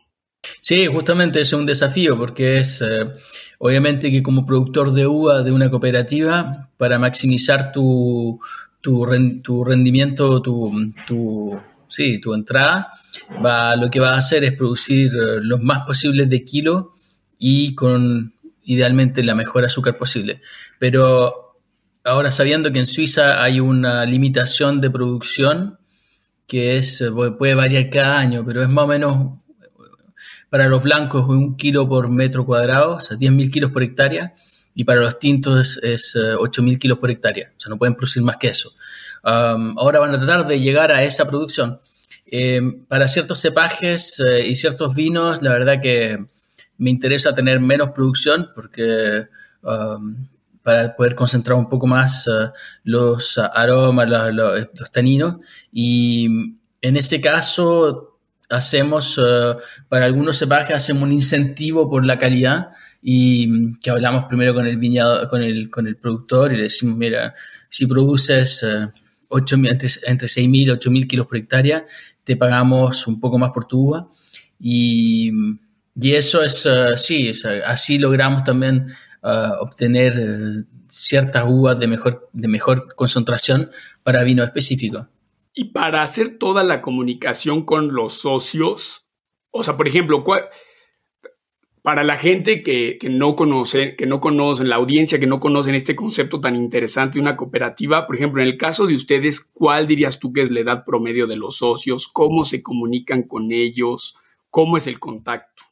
Sí, 0.62 0.86
justamente 0.86 1.42
es 1.42 1.52
un 1.54 1.66
desafío, 1.66 2.18
porque 2.18 2.58
es 2.58 2.82
eh, 2.82 3.12
obviamente 3.58 4.12
que 4.12 4.24
como 4.24 4.46
productor 4.46 4.94
de 4.94 5.08
uva 5.08 5.42
de 5.42 5.52
una 5.52 5.70
cooperativa, 5.70 6.70
para 6.78 7.00
maximizar 7.00 7.72
tu, 7.72 8.40
tu, 8.82 9.06
tu 9.44 9.64
rendimiento, 9.64 10.42
tu 10.42 11.60
sí, 11.90 12.22
tu 12.22 12.34
entrada, 12.34 12.90
va, 13.44 13.76
lo 13.76 13.90
que 13.90 14.00
va 14.00 14.14
a 14.14 14.18
hacer 14.18 14.44
es 14.44 14.54
producir 14.54 15.12
eh, 15.14 15.40
los 15.42 15.62
más 15.62 15.86
posibles 15.86 16.30
de 16.30 16.46
kilo 16.46 16.94
y 17.38 17.76
con 17.76 18.34
idealmente 18.64 19.24
la 19.24 19.36
mejor 19.36 19.66
azúcar 19.66 19.98
posible. 19.98 20.42
Pero 20.78 21.58
ahora 22.04 22.32
sabiendo 22.32 22.72
que 22.72 22.80
en 22.80 22.86
Suiza 22.86 23.44
hay 23.44 23.60
una 23.60 24.06
limitación 24.06 24.80
de 24.80 24.92
producción 24.92 25.80
que 26.48 26.78
es, 26.78 27.02
eh, 27.02 27.12
puede 27.38 27.56
variar 27.56 27.90
cada 27.90 28.20
año, 28.20 28.46
pero 28.46 28.64
es 28.64 28.70
más 28.70 28.86
o 28.86 28.88
menos 28.88 29.40
para 30.50 30.68
los 30.68 30.82
blancos 30.82 31.28
un 31.28 31.58
kilo 31.58 31.88
por 31.88 32.10
metro 32.10 32.46
cuadrado, 32.46 32.96
o 32.96 33.02
sea, 33.02 33.18
10.000 33.18 33.52
kilos 33.52 33.72
por 33.72 33.84
hectárea, 33.84 34.34
y 34.74 34.84
para 34.84 35.02
los 35.02 35.20
tintos 35.20 35.80
es, 35.84 36.16
8.000 36.16 36.80
kilos 36.80 36.98
por 37.00 37.12
hectárea, 37.12 37.52
o 37.56 37.60
sea, 37.60 37.70
no 37.70 37.78
pueden 37.78 37.96
producir 37.96 38.24
más 38.24 38.38
que 38.38 38.48
eso. 38.48 38.74
Ahora 39.24 40.00
van 40.00 40.16
a 40.16 40.18
tratar 40.18 40.48
de 40.48 40.60
llegar 40.60 40.92
a 40.92 41.04
esa 41.04 41.28
producción. 41.28 41.80
Eh, 42.32 42.62
para 42.88 43.08
ciertos 43.08 43.40
cepajes 43.40 44.20
eh, 44.20 44.46
y 44.48 44.56
ciertos 44.56 44.94
vinos, 44.94 45.42
la 45.42 45.52
verdad 45.52 45.82
que 45.82 46.24
me 46.78 46.92
interesa 46.92 47.34
tener 47.34 47.60
menos 47.60 47.90
producción 47.90 48.50
porque 48.54 49.28
para 50.70 50.96
poder 50.96 51.16
concentrar 51.16 51.58
un 51.58 51.68
poco 51.68 51.88
más 51.88 52.28
uh, 52.28 52.52
los 52.84 53.38
aromas, 53.38 54.08
los, 54.32 54.92
taninos. 54.92 55.38
Y 55.72 56.28
en 56.82 56.98
este 56.98 57.20
caso 57.22 58.20
hacemos, 58.50 59.18
uh, 59.18 59.58
para 59.88 60.06
algunos 60.06 60.38
cepajes, 60.38 60.76
hacemos 60.76 61.04
un 61.04 61.14
incentivo 61.14 61.90
por 61.90 62.06
la 62.06 62.20
calidad 62.20 62.70
y 63.02 63.80
que 63.80 63.90
hablamos 63.90 64.26
primero 64.26 64.54
con 64.54 64.68
el 64.68 64.78
viñado, 64.78 65.28
con 65.28 65.42
el, 65.42 65.70
con 65.70 65.88
el 65.88 65.96
productor 65.96 66.54
y 66.54 66.58
le 66.58 66.64
decimos, 66.64 66.98
mira, 66.98 67.34
si 67.70 67.88
produces 67.88 68.62
uh, 68.64 68.92
8, 69.30 69.56
entre, 69.56 69.90
entre 70.04 70.28
6.000 70.28 70.56
y 70.56 70.66
8.000 70.66 71.08
kilos 71.08 71.28
por 71.28 71.38
hectárea, 71.38 71.86
te 72.24 72.36
pagamos 72.36 73.08
un 73.08 73.20
poco 73.20 73.38
más 73.40 73.52
por 73.52 73.66
tu 73.66 73.88
uva. 73.88 74.08
Y 74.60 75.32
y 76.02 76.14
eso 76.14 76.42
es, 76.42 76.66
uh, 76.66 76.96
sí, 76.96 77.32
así 77.66 77.98
logramos 77.98 78.44
también 78.44 78.88
uh, 79.22 79.62
obtener 79.62 80.14
uh, 80.18 80.66
ciertas 80.88 81.44
uvas 81.46 81.78
de 81.78 81.88
mejor, 81.88 82.30
de 82.32 82.48
mejor 82.48 82.96
concentración 82.96 83.70
para 84.02 84.24
vino 84.24 84.44
específico. 84.44 85.08
Y 85.54 85.66
para 85.66 86.02
hacer 86.02 86.38
toda 86.38 86.64
la 86.64 86.82
comunicación 86.82 87.66
con 87.66 87.94
los 87.94 88.14
socios, 88.14 89.08
o 89.52 89.64
sea, 89.64 89.76
por 89.76 89.90
ejemplo, 89.90 90.24
para 91.82 92.04
la 92.04 92.18
gente 92.18 92.62
que, 92.62 92.98
que, 93.00 93.10
no 93.10 93.36
conoce, 93.36 93.96
que 93.96 94.06
no 94.06 94.20
conocen, 94.20 94.70
la 94.70 94.76
audiencia 94.76 95.20
que 95.20 95.28
no 95.28 95.40
conocen 95.40 95.76
este 95.76 95.96
concepto 95.96 96.42
tan 96.42 96.56
interesante 96.56 97.16
de 97.16 97.22
una 97.22 97.38
cooperativa, 97.38 98.06
por 98.06 98.16
ejemplo, 98.16 98.42
en 98.42 98.48
el 98.50 98.58
caso 98.58 98.86
de 98.86 98.96
ustedes, 98.96 99.40
¿cuál 99.40 99.88
dirías 99.88 100.20
tú 100.20 100.34
que 100.34 100.42
es 100.42 100.52
la 100.52 100.60
edad 100.60 100.84
promedio 100.86 101.26
de 101.26 101.38
los 101.38 101.58
socios? 101.58 102.08
¿Cómo 102.08 102.44
se 102.44 102.62
comunican 102.62 103.24
con 103.24 103.52
ellos? 103.52 104.16
¿Cómo 104.50 104.78
es 104.78 104.88
el 104.88 105.00
contacto? 105.00 105.64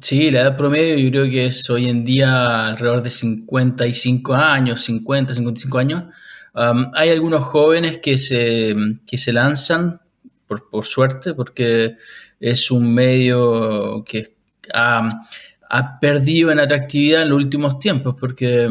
sí, 0.00 0.30
la 0.30 0.40
edad 0.40 0.56
promedio 0.56 0.96
yo 0.96 1.10
creo 1.10 1.30
que 1.30 1.44
es 1.46 1.68
hoy 1.68 1.86
en 1.86 2.02
día 2.02 2.66
alrededor 2.66 3.02
de 3.02 3.10
55 3.10 4.32
años, 4.32 4.80
50, 4.82 5.34
55 5.34 5.78
años. 5.78 6.04
hay 6.94 7.10
algunos 7.10 7.44
jóvenes 7.44 7.98
que 7.98 8.16
se, 8.16 8.74
que 9.06 9.18
se 9.18 9.32
lanzan, 9.32 10.00
por, 10.46 10.70
por, 10.70 10.84
suerte, 10.84 11.34
porque 11.34 11.96
es 12.40 12.70
un 12.70 12.94
medio 12.94 14.02
que 14.06 14.31
ha, 14.72 15.20
ha, 15.68 16.00
perdido 16.00 16.50
en 16.50 16.60
atractividad 16.60 17.22
en 17.22 17.30
los 17.30 17.36
últimos 17.36 17.78
tiempos, 17.78 18.14
porque 18.18 18.68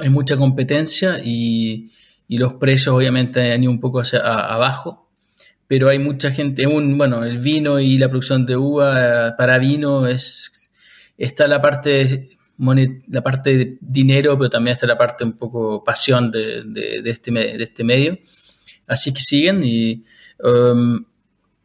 hay 0.00 0.08
mucha 0.08 0.36
competencia 0.36 1.20
y, 1.22 1.90
y 2.28 2.38
los 2.38 2.54
precios 2.54 2.94
obviamente 2.94 3.52
han 3.52 3.62
ido 3.62 3.72
un 3.72 3.80
poco 3.80 4.00
hacia 4.00 4.20
abajo 4.20 5.10
pero 5.70 5.88
hay 5.88 6.00
mucha 6.00 6.32
gente, 6.32 6.66
un, 6.66 6.98
bueno, 6.98 7.22
el 7.22 7.38
vino 7.38 7.78
y 7.78 7.96
la 7.96 8.08
producción 8.08 8.44
de 8.44 8.56
uva 8.56 9.28
eh, 9.28 9.32
para 9.38 9.56
vino 9.56 10.04
es, 10.04 10.68
está 11.16 11.46
la 11.46 11.62
parte, 11.62 12.28
la 12.58 13.22
parte 13.22 13.56
de 13.56 13.78
dinero, 13.80 14.36
pero 14.36 14.50
también 14.50 14.74
está 14.74 14.88
la 14.88 14.98
parte 14.98 15.22
un 15.22 15.34
poco 15.34 15.84
pasión 15.84 16.28
de, 16.28 16.64
de, 16.64 17.08
este, 17.08 17.30
de 17.30 17.62
este 17.62 17.84
medio. 17.84 18.18
Así 18.88 19.12
que 19.12 19.20
siguen 19.20 19.62
y, 19.62 20.04
um, 20.42 21.04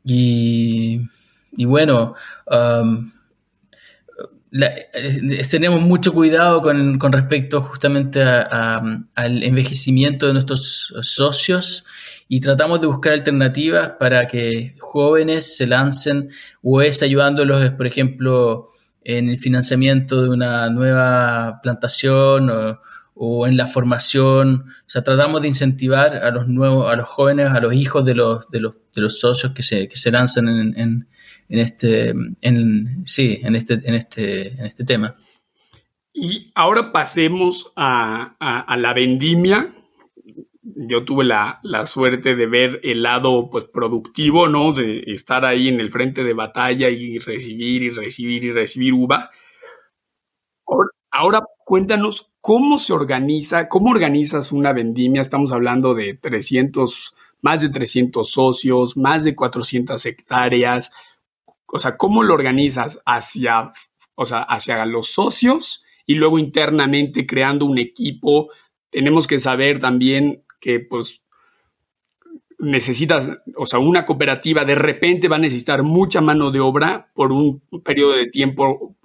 y, 0.04 1.02
y, 1.56 1.66
bueno, 1.66 2.16
um, 2.46 3.12
eh, 4.62 5.44
tenemos 5.50 5.82
mucho 5.82 6.14
cuidado 6.14 6.62
con, 6.62 7.12
respecto 7.12 7.62
justamente 7.62 8.22
al 8.24 9.44
envejecimiento 9.44 10.28
de 10.28 10.34
nuestros 10.34 10.94
socios 11.02 11.84
y 12.30 12.40
tratamos 12.40 12.80
de 12.80 12.88
buscar 12.88 13.14
alternativas 13.14 13.92
para 14.00 14.28
que 14.28 14.76
jóvenes 14.80 15.58
se 15.58 15.68
lancen 15.68 16.30
o 16.64 16.82
es 16.82 17.04
ayudándolos, 17.04 17.70
por 17.72 17.86
ejemplo, 17.86 18.68
en 19.04 19.30
el 19.30 19.40
financiamiento 19.40 20.22
de 20.22 20.30
una 20.30 20.70
nueva 20.70 21.60
plantación 21.62 22.50
o, 23.14 23.48
en 23.48 23.58
la 23.58 23.68
formación. 23.68 24.66
O 24.70 24.90
sea, 24.90 25.04
tratamos 25.04 25.42
de 25.42 25.50
incentivar 25.50 26.18
a 26.18 26.32
los 26.32 26.48
nuevos, 26.48 26.92
a 26.92 26.96
los 26.96 27.08
jóvenes, 27.08 27.48
a 27.52 27.60
los 27.60 27.74
hijos 27.74 28.06
de 28.06 28.16
los, 28.16 28.50
de 28.50 28.62
los, 28.62 28.74
de 28.94 29.02
los 29.02 29.20
socios 29.20 29.54
que 29.54 29.64
se, 29.64 29.88
que 29.88 29.98
se 29.98 30.12
lanzan 30.12 30.48
en, 30.48 30.80
en, 30.80 31.08
en 31.50 31.60
este, 31.60 32.14
en, 32.42 33.04
sí, 33.06 33.40
en 33.44 33.56
este, 33.56 33.76
en 33.84 33.96
este, 33.96 34.48
en 34.54 34.66
este 34.66 34.84
tema. 34.84 35.16
Y 36.14 36.52
ahora 36.56 36.92
pasemos 36.92 37.74
a, 37.76 38.36
a, 38.40 38.62
a 38.62 38.78
la 38.78 38.94
vendimia, 38.94 39.74
yo 40.66 41.06
tuve 41.06 41.26
la, 41.26 41.60
suerte 41.86 42.36
de 42.36 42.48
ver 42.48 42.80
el 42.84 43.04
lado 43.04 43.50
pues, 43.52 43.66
productivo, 43.66 44.48
¿no? 44.48 44.74
De 44.74 45.04
estar 45.08 45.46
ahí 45.46 45.68
en 45.68 45.80
el 45.80 45.92
frente 45.92 46.24
de 46.24 46.34
batalla 46.34 46.90
y 46.90 47.20
recibir 47.20 47.84
y 47.84 47.90
recibir 47.92 48.44
y 48.44 48.52
recibir 48.52 48.94
uva. 48.94 49.30
Ahora, 51.12 51.44
cuéntanos 51.64 52.34
cómo 52.42 52.78
se 52.78 52.94
organiza, 52.94 53.70
cómo 53.70 53.92
organizas 53.92 54.52
una 54.52 54.74
vendimia. 54.74 55.22
Estamos 55.22 55.52
hablando 55.52 55.94
de 55.94 56.16
300, 56.16 57.16
más 57.42 57.62
de 57.62 57.70
300 57.70 58.30
socios, 58.30 58.98
más 58.98 59.24
de 59.24 59.36
400 59.36 60.04
hectáreas. 60.06 60.92
O 61.76 61.80
sea, 61.80 61.98
¿cómo 61.98 62.24
lo 62.24 62.34
organizas 62.34 63.02
hacia, 63.06 63.70
o 64.16 64.26
sea, 64.26 64.44
hacia 64.44 64.86
los 64.86 65.10
socios 65.10 65.84
y 66.06 66.14
luego 66.16 66.40
internamente 66.40 67.28
creando 67.28 67.66
un 67.66 67.78
equipo? 67.78 68.50
Tenemos 68.90 69.28
que 69.28 69.40
saber 69.40 69.80
también 69.80 70.46
que 70.62 70.80
pues 70.80 71.22
necesitas, 72.60 73.30
o 73.58 73.66
sea, 73.66 73.80
una 73.80 74.06
cooperativa 74.06 74.64
de 74.64 74.76
repente 74.76 75.28
va 75.28 75.36
a 75.36 75.40
necesitar 75.40 75.84
mucha 75.84 76.22
mano 76.22 76.50
de 76.50 76.62
obra 76.62 77.12
por 77.14 77.34
un 77.34 77.62
periodo 77.84 78.14
de 78.14 78.28
tiempo 78.28 78.96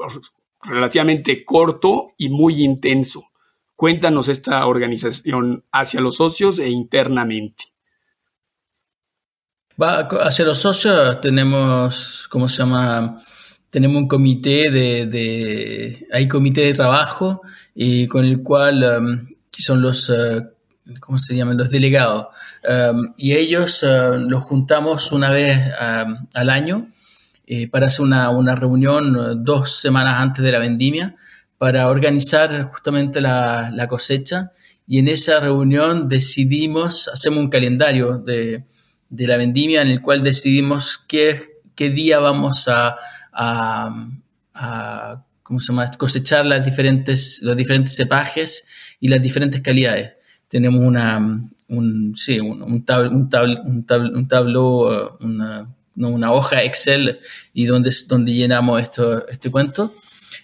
relativamente 0.62 1.44
corto 1.44 2.12
y 2.16 2.28
muy 2.28 2.62
intenso. 2.62 3.24
Cuéntanos 3.74 4.28
esta 4.28 4.64
organización 4.64 5.64
hacia 5.72 6.00
los 6.00 6.18
socios 6.18 6.60
e 6.60 6.68
internamente. 6.68 7.64
Va, 9.80 10.00
hacia 10.00 10.44
los 10.44 10.58
socios 10.58 11.20
tenemos, 11.20 12.26
¿cómo 12.28 12.48
se 12.48 12.58
llama? 12.58 13.22
Tenemos 13.70 14.02
un 14.02 14.08
comité 14.08 14.70
de, 14.70 16.06
hay 16.12 16.28
comité 16.28 16.62
de 16.62 16.74
trabajo 16.74 17.42
y 17.74 18.06
con 18.08 18.24
el 18.24 18.42
cual 18.42 18.82
um, 18.82 19.28
son 19.56 19.80
los 19.80 20.08
uh, 20.10 20.42
¿cómo 20.98 21.18
se 21.18 21.36
llaman? 21.36 21.56
Los 21.56 21.70
delegados. 21.70 22.26
Um, 22.68 23.14
y 23.16 23.34
ellos 23.34 23.82
uh, 23.82 24.18
los 24.18 24.42
juntamos 24.42 25.12
una 25.12 25.30
vez 25.30 25.58
al 26.34 26.50
año 26.50 26.88
eh, 27.46 27.68
para 27.68 27.86
hacer 27.86 28.04
una, 28.04 28.30
una, 28.30 28.54
reunión 28.54 29.16
uh, 29.16 29.34
dos 29.34 29.80
semanas 29.80 30.16
antes 30.20 30.44
de 30.44 30.52
la 30.52 30.58
vendimia 30.58 31.16
para 31.58 31.88
organizar 31.88 32.64
justamente 32.64 33.20
la, 33.20 33.70
la, 33.72 33.86
cosecha. 33.86 34.52
Y 34.86 34.98
en 34.98 35.08
esa 35.08 35.40
reunión 35.40 36.08
decidimos, 36.08 37.08
hacemos 37.08 37.38
un 37.38 37.50
calendario 37.50 38.18
de, 38.18 38.64
de 39.10 39.26
la 39.26 39.36
vendimia 39.36 39.82
en 39.82 39.88
el 39.88 40.00
cual 40.00 40.22
decidimos 40.22 41.04
qué, 41.06 41.60
qué 41.74 41.90
día 41.90 42.18
vamos 42.18 42.68
a, 42.68 42.96
a, 43.32 45.22
¿cómo 45.42 45.60
se 45.60 45.72
llama? 45.72 45.90
cosechar 45.98 46.46
las 46.46 46.64
diferentes, 46.64 47.40
los 47.42 47.56
diferentes 47.56 47.94
cepajes 47.94 48.66
y 49.00 49.08
las 49.08 49.20
diferentes 49.20 49.60
calidades 49.60 50.12
tenemos 50.50 50.80
una, 50.80 51.48
un, 51.68 52.12
sí, 52.16 52.40
un, 52.40 52.60
un, 52.62 52.84
un, 52.84 53.28
un, 54.16 54.28
tabló, 54.28 55.16
una, 55.20 55.68
una, 55.94 56.32
hoja 56.32 56.64
Excel 56.64 57.20
y 57.54 57.66
donde, 57.66 57.94
donde 58.08 58.32
llenamos 58.32 58.82
esto, 58.82 59.28
este 59.28 59.48
cuento 59.48 59.92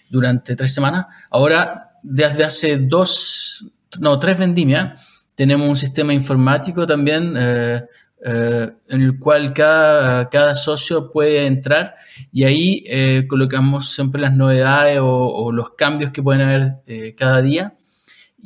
durante 0.09 0.55
tres 0.55 0.73
semanas. 0.73 1.07
Ahora, 1.29 1.91
desde 2.01 2.45
hace 2.45 2.77
dos, 2.77 3.65
no, 3.99 4.17
tres 4.17 4.39
vendimias, 4.39 5.05
tenemos 5.35 5.67
un 5.67 5.75
sistema 5.75 6.13
informático 6.13 6.87
también 6.87 7.33
eh, 7.37 7.83
eh, 8.25 8.69
en 8.87 9.01
el 9.01 9.19
cual 9.19 9.53
cada, 9.53 10.27
cada, 10.29 10.55
socio 10.55 11.11
puede 11.11 11.45
entrar 11.45 11.95
y 12.31 12.43
ahí 12.43 12.83
eh, 12.87 13.25
colocamos 13.27 13.91
siempre 13.91 14.19
las 14.19 14.35
novedades 14.35 14.99
o, 14.99 15.07
o, 15.07 15.51
los 15.51 15.71
cambios 15.71 16.11
que 16.11 16.23
pueden 16.23 16.41
haber 16.41 17.15
cada 17.15 17.41
día 17.41 17.77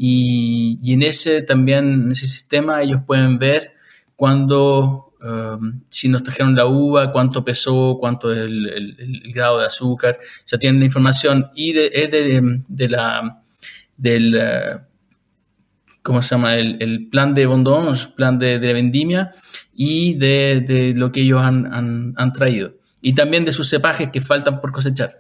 y, 0.04 0.94
en 0.94 1.04
ese 1.04 1.42
también, 1.44 2.06
en 2.06 2.12
ese 2.12 2.26
sistema, 2.26 2.82
ellos 2.82 3.02
pueden 3.06 3.38
ver 3.38 3.74
cuando 4.16 5.14
um, 5.22 5.82
si 5.90 6.08
nos 6.08 6.24
trajeron 6.24 6.56
la 6.56 6.66
uva, 6.66 7.12
cuánto 7.12 7.44
pesó, 7.44 7.98
cuánto 8.00 8.32
es 8.32 8.40
el, 8.40 9.32
grado 9.34 9.60
de 9.60 9.66
azúcar. 9.66 10.18
Ya 10.48 10.58
tienen 10.58 10.80
la 10.80 10.86
información 10.86 11.52
y 11.54 11.74
de, 11.74 11.92
es 11.94 12.12
de, 12.12 12.90
la, 12.90 13.44
del, 13.98 14.36
uh, 14.36 14.80
¿cómo 16.02 16.24
se 16.24 16.36
llama? 16.36 16.56
El, 16.56 17.08
plan 17.10 17.34
de 17.34 17.46
Bondons, 17.46 18.08
plan 18.08 18.40
de, 18.40 18.58
vendimia 18.58 19.32
y 19.84 20.14
de, 20.14 20.94
lo 20.96 21.12
que 21.12 21.22
ellos 21.22 21.42
han, 21.42 22.14
han, 22.16 22.34
traído. 22.34 22.76
Y 23.02 23.14
también 23.14 23.46
de 23.46 23.52
sus 23.52 23.68
cepajes 23.68 24.10
que 24.10 24.22
faltan 24.22 24.62
por 24.62 24.72
cosechar. 24.72 25.18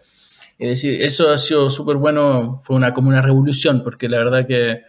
Es 0.59 0.69
decir, 0.69 1.01
eso 1.01 1.29
ha 1.29 1.37
sido 1.39 1.69
súper 1.69 1.97
bueno, 1.97 2.61
fue 2.63 2.75
una, 2.75 2.93
como 2.93 3.09
una 3.09 3.23
revolución, 3.23 3.81
porque 3.83 4.07
la 4.07 4.19
verdad 4.19 4.45
que 4.45 4.81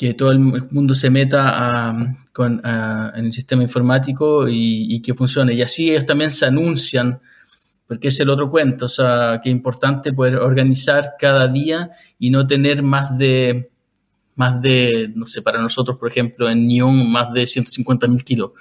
que 0.00 0.14
todo 0.14 0.30
el 0.30 0.38
mundo 0.38 0.94
se 0.94 1.10
meta 1.10 1.92
con, 2.32 2.62
en 2.64 3.24
el 3.26 3.32
sistema 3.34 3.62
informático 3.62 4.46
y, 4.48 5.02
que 5.02 5.12
funcione. 5.12 5.52
Y 5.52 5.60
así 5.60 5.90
ellos 5.90 6.06
también 6.06 6.30
se 6.30 6.46
anuncian, 6.46 7.20
porque 7.86 8.08
es 8.08 8.18
el 8.20 8.30
otro 8.30 8.48
cuento, 8.48 8.86
o 8.86 8.88
sea, 8.88 9.40
que 9.42 9.50
es 9.50 9.52
importante 9.52 10.14
poder 10.14 10.36
organizar 10.36 11.16
cada 11.18 11.48
día 11.48 11.90
y 12.18 12.30
no 12.30 12.46
tener 12.46 12.82
más 12.82 13.18
de, 13.18 13.69
más 14.40 14.62
de, 14.62 15.12
no 15.14 15.26
sé, 15.26 15.42
para 15.42 15.60
nosotros, 15.60 15.98
por 15.98 16.08
ejemplo, 16.08 16.48
en 16.48 16.66
Nyon, 16.66 17.12
más 17.12 17.30
de 17.34 17.46
150 17.46 18.08
mil 18.08 18.24
kilos. 18.24 18.52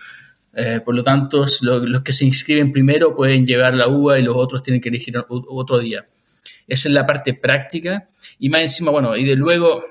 Eh, 0.54 0.82
por 0.84 0.94
lo 0.94 1.04
tanto, 1.04 1.46
los 1.62 2.02
que 2.04 2.12
se 2.12 2.26
inscriben 2.26 2.74
primero 2.74 3.16
pueden 3.16 3.48
llevar 3.48 3.76
la 3.76 3.88
uva 3.88 4.20
y 4.20 4.24
los 4.24 4.36
otros 4.36 4.62
tienen 4.62 4.82
que 4.82 4.90
elegir 4.90 5.14
otro 5.30 5.80
día. 5.80 6.06
Esa 6.68 6.90
es 6.90 6.94
la 6.94 7.06
parte 7.06 7.34
práctica. 7.34 8.08
Y 8.40 8.50
más 8.50 8.62
encima, 8.62 8.92
bueno, 8.92 9.16
y 9.16 9.24
de 9.24 9.38
luego 9.38 9.82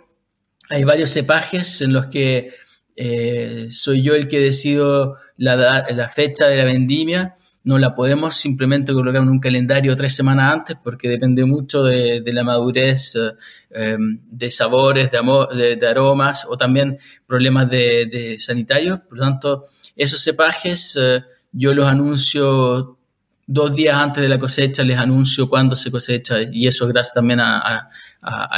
hay 0.69 0.85
varios 0.85 1.09
cepajes 1.09 1.81
en 1.81 1.95
los 1.95 2.05
que 2.09 2.51
eh, 2.95 3.69
soy 3.71 4.03
yo 4.03 4.15
el 4.15 4.29
que 4.29 4.41
decido 4.41 5.17
la, 5.39 5.57
la, 5.57 6.09
fecha 6.11 6.49
de 6.49 6.59
la 6.59 6.65
vendimia. 6.67 7.35
No 7.65 7.77
la 7.77 7.95
podemos 7.95 8.37
simplemente 8.37 8.93
colocar 8.93 9.23
en 9.23 9.29
un 9.29 9.41
calendario 9.41 9.95
tres 9.97 10.15
semanas 10.15 10.53
antes 10.53 10.77
porque 10.83 11.09
depende 11.09 11.45
mucho 11.45 11.83
de, 11.83 12.23
la 12.27 12.45
madurez 12.45 13.17
eh, 13.17 13.33
em, 13.71 14.21
de 14.31 14.51
sabores, 14.51 15.11
de, 15.11 15.77
de, 15.77 15.87
aromas 15.87 16.47
o 16.49 16.57
también 16.57 16.99
problemas 17.27 17.69
de, 17.69 18.37
sanitarios. 18.39 19.01
Por 19.01 19.19
lo 19.19 19.25
tanto, 19.25 19.65
esos 19.97 20.23
cepajes 20.23 20.97
eh, 21.01 21.21
yo 21.53 21.75
los 21.75 21.87
anuncio 21.87 22.99
dos 23.47 23.75
días 23.75 23.97
antes 23.97 24.23
de 24.23 24.29
la 24.29 24.39
cosecha 24.39 24.85
les 24.85 24.99
anuncio 24.99 25.49
cuándo 25.49 25.75
se 25.75 25.91
cosecha 25.91 26.37
y 26.53 26.67
eso 26.67 26.87
gracias 26.87 27.15
también 27.15 27.41
a, 27.41 27.89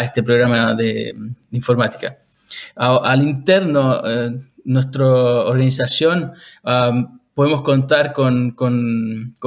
este 0.01 0.23
programa 0.23 0.75
de, 0.75 1.15
informática. 1.53 2.19
al 2.75 3.23
interno, 3.23 4.05
eh, 4.05 4.41
nuestra 4.65 5.07
organización, 5.07 6.33
podemos 7.41 7.63
contar 7.63 8.13
con, 8.13 8.55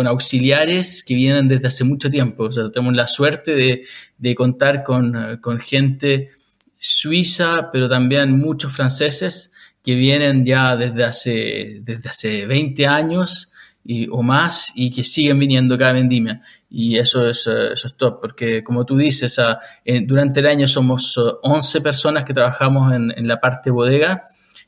auxiliares 0.07 1.03
que 1.03 1.13
vienen 1.13 1.47
desde 1.47 1.67
hace 1.67 1.83
mucho 1.83 2.09
tiempo. 2.09 2.45
O 2.45 2.51
sea, 2.51 2.71
tenemos 2.71 2.95
la 2.95 3.05
suerte 3.05 3.85
de, 4.17 4.35
contar 4.35 4.83
con, 4.83 5.37
con, 5.39 5.59
gente 5.59 6.31
suiza, 6.79 7.69
pero 7.71 7.87
también 7.87 8.35
muchos 8.35 8.73
franceses 8.73 9.51
que 9.83 9.93
vienen 9.93 10.43
ya 10.43 10.75
desde 10.75 11.03
hace, 11.03 11.81
desde 11.83 12.09
hace 12.09 12.47
20 12.47 12.87
años 12.87 13.51
o 14.09 14.23
más 14.23 14.71
y 14.73 14.89
que 14.89 15.03
siguen 15.03 15.37
viniendo 15.37 15.77
cada 15.77 15.93
vendimia. 15.93 16.41
Y 16.71 16.97
eso 16.97 17.29
es, 17.29 17.45
eso 17.45 17.87
es 17.87 17.95
top, 17.95 18.21
porque 18.21 18.63
como 18.63 18.87
tú 18.87 18.97
dices, 18.97 19.39
durante 20.07 20.39
el 20.39 20.47
año 20.47 20.67
somos 20.67 21.15
11 21.43 21.77
eh, 21.77 21.81
personas 21.81 22.25
que 22.25 22.33
trabajamos 22.33 22.91
en, 22.91 23.13
en, 23.15 23.27
la 23.27 23.39
parte 23.39 23.69
bodega 23.69 24.25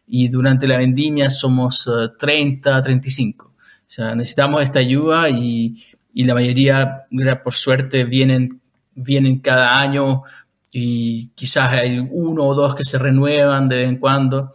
y 0.07 0.27
durante 0.27 0.67
la 0.67 0.77
vendimia 0.77 1.29
somos 1.29 1.89
30, 2.17 2.77
eh, 2.77 2.81
35. 2.81 3.45
O 3.45 3.53
sea, 3.87 4.15
necesitamos 4.15 4.63
esta 4.63 4.79
ayuda 4.79 5.29
y, 5.29 5.83
y 6.13 6.23
la 6.23 6.33
mayoría, 6.33 7.05
por 7.43 7.53
suerte, 7.53 8.03
vienen, 8.03 8.61
vienen 8.93 9.39
cada 9.39 9.79
año 9.79 10.23
y 10.71 11.27
quizás 11.35 11.73
hay 11.73 11.99
uno 11.99 12.43
o 12.43 12.55
dos 12.55 12.75
que 12.75 12.83
se 12.83 12.97
renuevan 12.97 13.69
de 13.69 13.77
vez 13.77 13.89
en 13.89 13.97
cuando. 13.97 14.51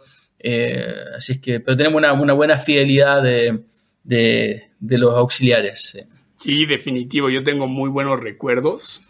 así 1.15 1.33
es 1.33 1.39
que, 1.41 1.59
pero 1.59 1.75
tenemos 1.75 1.97
una, 1.97 2.13
una 2.13 2.33
buena 2.33 2.57
fidelidad 2.57 3.23
de, 3.23 3.63
de, 4.03 4.97
los 4.97 5.13
auxiliares. 5.15 5.97
Sí. 6.35 6.65
definitivo. 6.65 7.29
Yo 7.29 7.43
tengo 7.43 7.67
muy 7.67 7.89
buenos 7.89 8.19
recuerdos. 8.19 9.03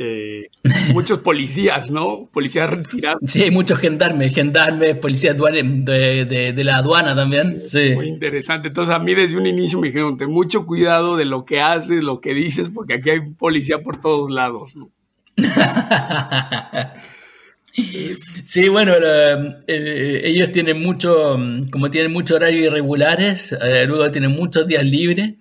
Eh, 0.00 0.48
muchos 0.92 1.18
policías, 1.18 1.90
¿no? 1.90 2.28
Policías 2.32 2.70
retirados. 2.70 3.20
Sí, 3.26 3.50
muchos 3.50 3.80
gendarmes, 3.80 4.32
gendarmes, 4.32 4.96
policías 4.96 5.36
de, 5.36 6.52
de, 6.54 6.64
la 6.64 6.76
aduana 6.76 7.16
también. 7.16 7.62
Sí, 7.66 7.96
Muy 7.96 8.06
interesante. 8.06 8.68
Entonces 8.68 8.94
a 8.94 9.00
mí 9.00 9.14
desde 9.14 9.36
un 9.36 9.46
inicio 9.46 9.80
me 9.80 9.88
dijeron, 9.88 10.16
ten 10.16 10.30
mucho 10.30 10.66
cuidado 10.66 11.16
de 11.16 11.24
lo 11.24 11.44
que 11.44 11.60
haces, 11.60 12.04
lo 12.04 12.20
que 12.20 12.32
dices, 12.32 12.68
porque 12.72 12.94
aquí 12.94 13.10
hay 13.10 13.20
policía 13.20 13.80
por 13.80 14.00
todos 14.00 14.30
lados, 14.30 14.76
¿no? 14.76 14.90
Sí, 18.42 18.68
bueno, 18.68 18.92
eh, 19.68 20.20
ellos 20.24 20.50
tienen 20.50 20.82
mucho, 20.82 21.38
como 21.70 21.88
tienen 21.88 22.12
muchos 22.12 22.36
horarios 22.36 22.64
irregulares, 22.64 23.52
eh, 23.52 23.84
luego 23.86 24.10
tienen 24.10 24.32
muchos 24.32 24.66
días 24.66 24.84
libres 24.84 25.34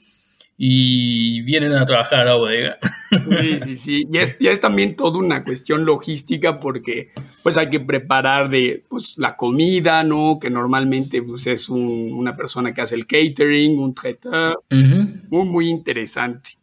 y 0.57 1.41
vienen 1.41 1.73
a 1.73 1.85
trabajar 1.85 2.21
a 2.21 2.25
la 2.25 2.35
bodega. 2.35 2.77
Sí, 3.11 3.59
sí, 3.63 3.75
sí. 3.75 4.03
Y 4.11 4.17
es, 4.17 4.35
es 4.39 4.59
también 4.59 4.95
toda 4.95 5.19
una 5.19 5.43
cuestión 5.43 5.85
logística 5.85 6.59
porque 6.59 7.11
pues 7.43 7.57
hay 7.57 7.69
que 7.69 7.79
preparar 7.79 8.49
de 8.49 8.83
pues, 8.89 9.15
la 9.17 9.35
comida, 9.35 10.03
¿no? 10.03 10.39
Que 10.41 10.49
normalmente 10.49 11.21
pues, 11.21 11.45
es 11.45 11.69
una 11.69 12.35
persona 12.35 12.73
que 12.73 12.81
hace 12.81 12.95
el 12.95 13.05
catering, 13.05 13.77
un 13.77 13.93
traiteur. 13.93 14.59
Muy, 14.69 15.45
muy 15.45 15.69
interesante. 15.69 16.57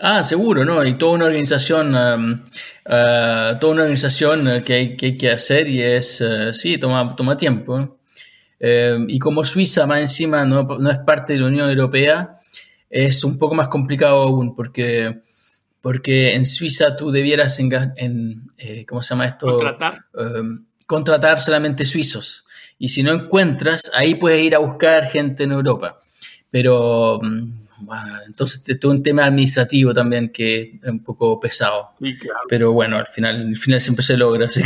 Ah, 0.00 0.22
seguro, 0.22 0.64
¿no? 0.64 0.84
Y 0.84 0.94
toda 0.94 1.12
una 1.14 1.24
organización, 1.24 1.92
um, 1.96 2.32
uh, 2.86 3.58
toda 3.58 3.72
una 3.72 3.82
organización 3.82 4.46
uh, 4.46 4.62
que 4.62 4.72
hay, 4.74 4.96
que 4.96 5.30
hacer 5.30 5.66
y 5.66 5.82
es, 5.82 6.20
uh, 6.20 6.54
sí, 6.54 6.78
toma, 6.78 7.16
toma 7.16 7.36
tiempo. 7.36 7.98
Um, 8.60 9.08
y 9.08 9.18
como 9.18 9.44
Suiza 9.44 9.86
más 9.86 10.00
encima 10.00 10.44
no, 10.44 10.62
no, 10.64 10.90
es 10.90 10.98
parte 10.98 11.32
de 11.32 11.40
la 11.40 11.46
Unión 11.46 11.68
Europea, 11.68 12.32
es 12.90 13.24
un 13.24 13.38
poco 13.38 13.54
más 13.54 13.68
complicado 13.68 14.22
aún 14.22 14.54
porque, 14.54 15.20
porque 15.80 16.34
en 16.34 16.46
Suiza 16.46 16.96
tú 16.96 17.10
debieras, 17.10 17.58
en, 17.60 17.70
en 17.96 18.42
eh, 18.58 18.84
¿cómo 18.86 19.02
se 19.02 19.10
llama 19.10 19.26
esto? 19.26 19.56
Contratar. 19.56 20.04
Um, 20.14 20.64
contratar 20.86 21.38
solamente 21.38 21.84
suizos. 21.84 22.44
Y 22.78 22.88
si 22.88 23.02
no 23.02 23.12
encuentras, 23.12 23.90
ahí 23.94 24.14
puedes 24.14 24.42
ir 24.42 24.54
a 24.54 24.58
buscar 24.58 25.08
gente 25.08 25.44
en 25.44 25.52
Europa. 25.52 25.98
Pero 26.50 27.20
entonces 28.26 28.68
es 28.68 28.80
todo 28.80 28.92
un 28.92 29.02
tema 29.02 29.24
administrativo 29.24 29.92
también 29.94 30.30
que 30.30 30.78
es 30.82 30.88
un 30.88 31.02
poco 31.02 31.38
pesado. 31.38 31.90
Pero 32.48 32.72
bueno, 32.72 32.96
al 32.96 33.06
final, 33.08 33.48
al 33.48 33.56
final 33.56 33.80
siempre 33.80 34.04
se 34.04 34.16
logra. 34.16 34.48
Sí, 34.48 34.62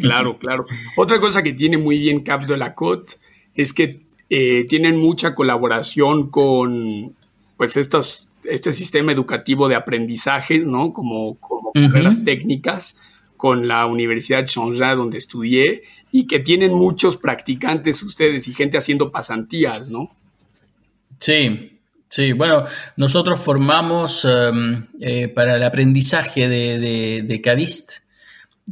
claro, 0.00 0.38
claro. 0.38 0.66
Otra 0.96 1.18
cosa 1.20 1.42
que 1.42 1.52
tiene 1.52 1.78
muy 1.78 1.98
bien 1.98 2.22
Cap 2.22 2.46
de 2.46 2.56
la 2.56 2.74
Côte 2.74 3.14
es 3.54 3.72
que 3.72 4.06
eh, 4.28 4.66
tienen 4.68 4.96
mucha 4.96 5.34
colaboración 5.34 6.30
con 6.30 7.14
pues 7.56 7.76
estos, 7.76 8.30
este 8.44 8.72
sistema 8.72 9.12
educativo 9.12 9.68
de 9.68 9.74
aprendizaje, 9.74 10.58
¿no? 10.60 10.92
Como, 10.92 11.36
como 11.38 11.72
las 11.74 12.24
técnicas 12.24 12.98
con 13.36 13.68
la 13.68 13.86
Universidad 13.86 14.40
de 14.40 14.46
Changja 14.46 14.94
donde 14.94 15.18
estudié 15.18 15.82
y 16.10 16.26
que 16.26 16.40
tienen 16.40 16.72
muchos 16.72 17.16
practicantes 17.16 18.02
ustedes 18.02 18.48
y 18.48 18.54
gente 18.54 18.78
haciendo 18.78 19.12
pasantías, 19.12 19.90
¿no? 19.90 20.10
Sí, 21.18 21.76
Sí, 22.08 22.32
bueno, 22.32 22.64
nosotros 22.96 23.40
formamos 23.40 24.24
em, 24.24 24.86
eh, 25.00 25.28
para 25.28 25.56
el 25.56 25.62
aprendizaje 25.64 26.48
de, 26.48 26.78
de, 26.78 27.22
de 27.22 27.40
Cavist. 27.40 27.94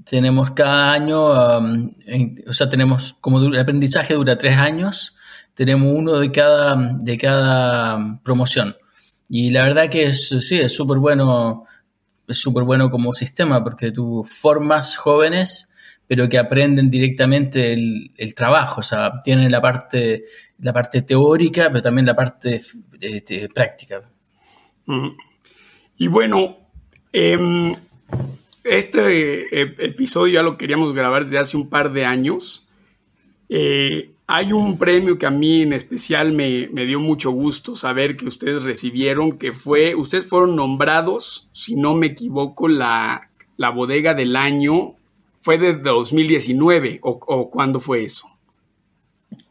Tenemos 0.09 0.53
cada 0.53 0.93
año, 0.93 1.59
em, 2.07 2.37
o 2.47 2.53
sea, 2.53 2.69
tenemos 2.69 3.17
como 3.21 3.41
el 3.41 3.59
aprendizaje 3.59 4.15
dura 4.15 4.39
tres 4.39 4.57
años, 4.57 5.17
tenemos 5.55 5.93
uno 5.93 6.19
de 6.19 6.31
cada, 6.31 6.77
de 6.77 7.19
cada 7.19 8.21
promoción. 8.23 8.77
Y 9.29 9.51
la 9.51 9.63
verdad 9.63 9.89
que 9.89 10.05
es, 10.05 10.29
sí, 10.41 10.59
es 10.59 10.75
súper 10.75 10.99
bueno, 10.99 11.65
es 12.27 12.39
súper 12.39 12.65
bueno 12.65 12.91
como 12.91 13.13
sistema 13.13 13.63
porque 13.63 13.91
tú 13.91 14.25
formas 14.25 14.97
jóvenes 14.97 15.71
pero 16.07 16.29
que 16.29 16.39
aprenden 16.39 16.91
directamente 16.91 17.73
el, 17.73 18.11
el, 18.17 18.35
trabajo, 18.35 18.81
o 18.81 18.83
sea, 18.83 19.13
tienen 19.25 19.51
la 19.51 19.61
parte, 19.61 20.25
la 20.59 20.73
parte 20.73 21.03
teórica, 21.03 21.69
pero 21.71 21.83
también 21.83 22.07
la 22.07 22.15
parte 22.15 22.61
este, 23.01 23.49
práctica. 23.49 24.03
Y 25.97 26.07
bueno, 26.09 26.59
em, 27.13 27.75
este 28.63 29.61
eh, 29.63 29.75
episodio 29.79 30.35
ya 30.35 30.43
lo 30.43 30.59
queríamos 30.59 30.93
grabar 30.93 31.25
desde 31.25 31.39
hace 31.39 31.57
un 31.57 31.71
par 31.71 31.93
de 31.93 32.05
años. 32.05 32.69
Eh, 33.49 34.14
hay 34.27 34.53
un 34.53 34.79
premio 34.79 35.19
que 35.19 35.27
a 35.27 35.31
mí 35.31 35.63
en 35.63 35.73
especial 35.73 36.33
me, 36.33 36.69
me, 36.73 36.87
dio 36.87 36.99
mucho 36.99 37.31
gusto 37.31 37.77
saber 37.77 38.17
que 38.17 38.27
ustedes 38.27 38.63
recibieron, 38.63 39.39
que 39.39 39.53
fue, 39.53 39.95
ustedes 39.95 40.27
fueron 40.27 40.57
nombrados, 40.57 41.49
si 41.53 41.75
no 41.75 41.95
me 41.95 42.09
equivoco, 42.09 42.69
la, 42.69 43.31
la 43.57 43.71
bodega 43.71 44.15
del 44.15 44.37
año 44.37 44.97
fue 45.41 45.59
de 45.59 45.75
2019 45.75 47.01
o, 47.03 47.11
o 47.11 47.51
cuándo 47.51 47.81
fue 47.81 48.05
eso? 48.05 48.27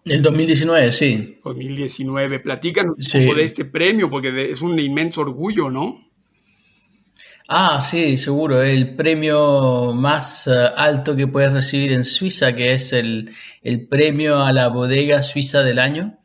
El 0.06 0.22
2019, 0.22 0.92
sí. 0.92 1.38
2019. 1.44 2.40
Platícanos 2.40 3.16
un 3.16 3.26
poco 3.26 3.38
de 3.38 3.44
este 3.44 3.64
premio, 3.64 4.10
porque 4.10 4.52
es 4.52 4.62
un 4.62 4.78
inmenso 4.80 5.22
orgullo, 5.22 5.70
¿no? 5.70 6.04
Ah, 7.48 7.82
sí, 7.82 8.16
seguro. 8.18 8.62
El 8.62 8.96
premio 8.96 9.94
más 9.94 10.48
eh, 10.48 10.52
alto 10.78 11.16
que 11.16 11.28
puedes 11.28 11.52
recibir 11.52 11.92
en 11.92 12.04
Suiza, 12.06 12.54
que 12.54 12.74
es 12.74 12.94
el, 12.94 13.32
premio 13.90 14.42
a 14.44 14.54
la 14.54 14.70
bodega 14.70 15.22
suiza 15.24 15.62
del 15.62 15.80
año. 15.80 16.18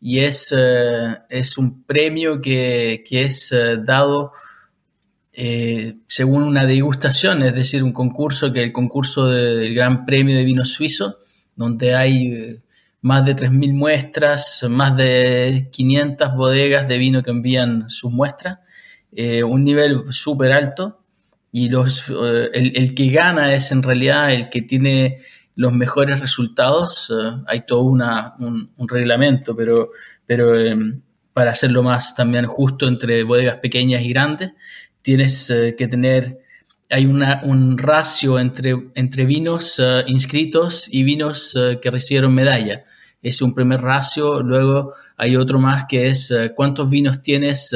Y 0.00 0.20
es, 0.20 0.52
eh, 0.56 1.18
es 1.28 1.56
un 1.56 1.84
premio 1.84 2.40
que, 2.40 3.04
es 3.10 3.52
eh, 3.52 3.78
dado 3.84 4.32
según 6.06 6.44
una 6.44 6.64
degustación, 6.64 7.42
es 7.42 7.54
decir, 7.54 7.84
un 7.84 7.92
concurso 7.92 8.52
que 8.52 8.62
el 8.62 8.72
concurso 8.72 9.28
del 9.28 9.74
Gran 9.74 10.06
Premio 10.06 10.34
de 10.34 10.44
Vino 10.44 10.64
Suizo, 10.64 11.18
donde 11.54 11.94
hay 11.94 12.58
más 13.02 13.24
de 13.26 13.36
3.000 13.36 13.74
muestras, 13.74 14.64
más 14.68 14.96
de 14.96 15.68
500 15.70 16.34
bodegas 16.34 16.88
de 16.88 16.96
vino 16.96 17.22
que 17.22 17.30
envían 17.30 17.90
sus 17.90 18.10
muestras 18.10 18.58
eh, 19.18 19.42
un 19.42 19.64
nivel 19.64 20.02
súper 20.10 20.52
alto 20.52 21.00
y 21.50 21.70
los, 21.70 22.10
eh, 22.10 22.50
el, 22.52 22.94
que 22.94 23.08
gana 23.08 23.50
es 23.54 23.72
en 23.72 23.82
realidad 23.82 24.30
el 24.30 24.50
que 24.50 24.60
tiene 24.60 25.20
los 25.54 25.72
mejores 25.72 26.20
resultados. 26.20 27.10
Eh, 27.10 27.30
hay 27.46 27.64
todo 27.64 27.84
una, 27.84 28.34
un, 28.38 28.68
reglamento, 28.86 29.56
pero, 29.56 29.90
pero 30.26 30.52
para 31.32 31.52
hacerlo 31.52 31.82
más 31.82 32.14
también 32.14 32.44
justo 32.44 32.86
entre 32.86 33.22
bodegas 33.22 33.56
pequeñas 33.56 34.02
y 34.02 34.10
grandes, 34.10 34.52
tienes 35.00 35.50
que 35.78 35.88
tener, 35.88 36.40
hay 36.90 37.06
una, 37.06 37.40
un 37.42 37.78
ratio 37.78 38.38
entre, 38.38 38.90
entre 38.94 39.24
vinos 39.24 39.80
inscritos 40.06 40.88
y 40.90 41.04
vinos 41.04 41.58
que 41.80 41.90
recibieron 41.90 42.34
medalla. 42.34 42.84
Es 43.22 43.40
un 43.40 43.54
primer 43.54 43.80
ratio, 43.80 44.42
luego 44.42 44.92
hay 45.16 45.36
otro 45.36 45.58
más 45.58 45.86
que 45.88 46.08
es 46.08 46.30
cuántos 46.54 46.90
vinos 46.90 47.22
tienes 47.22 47.74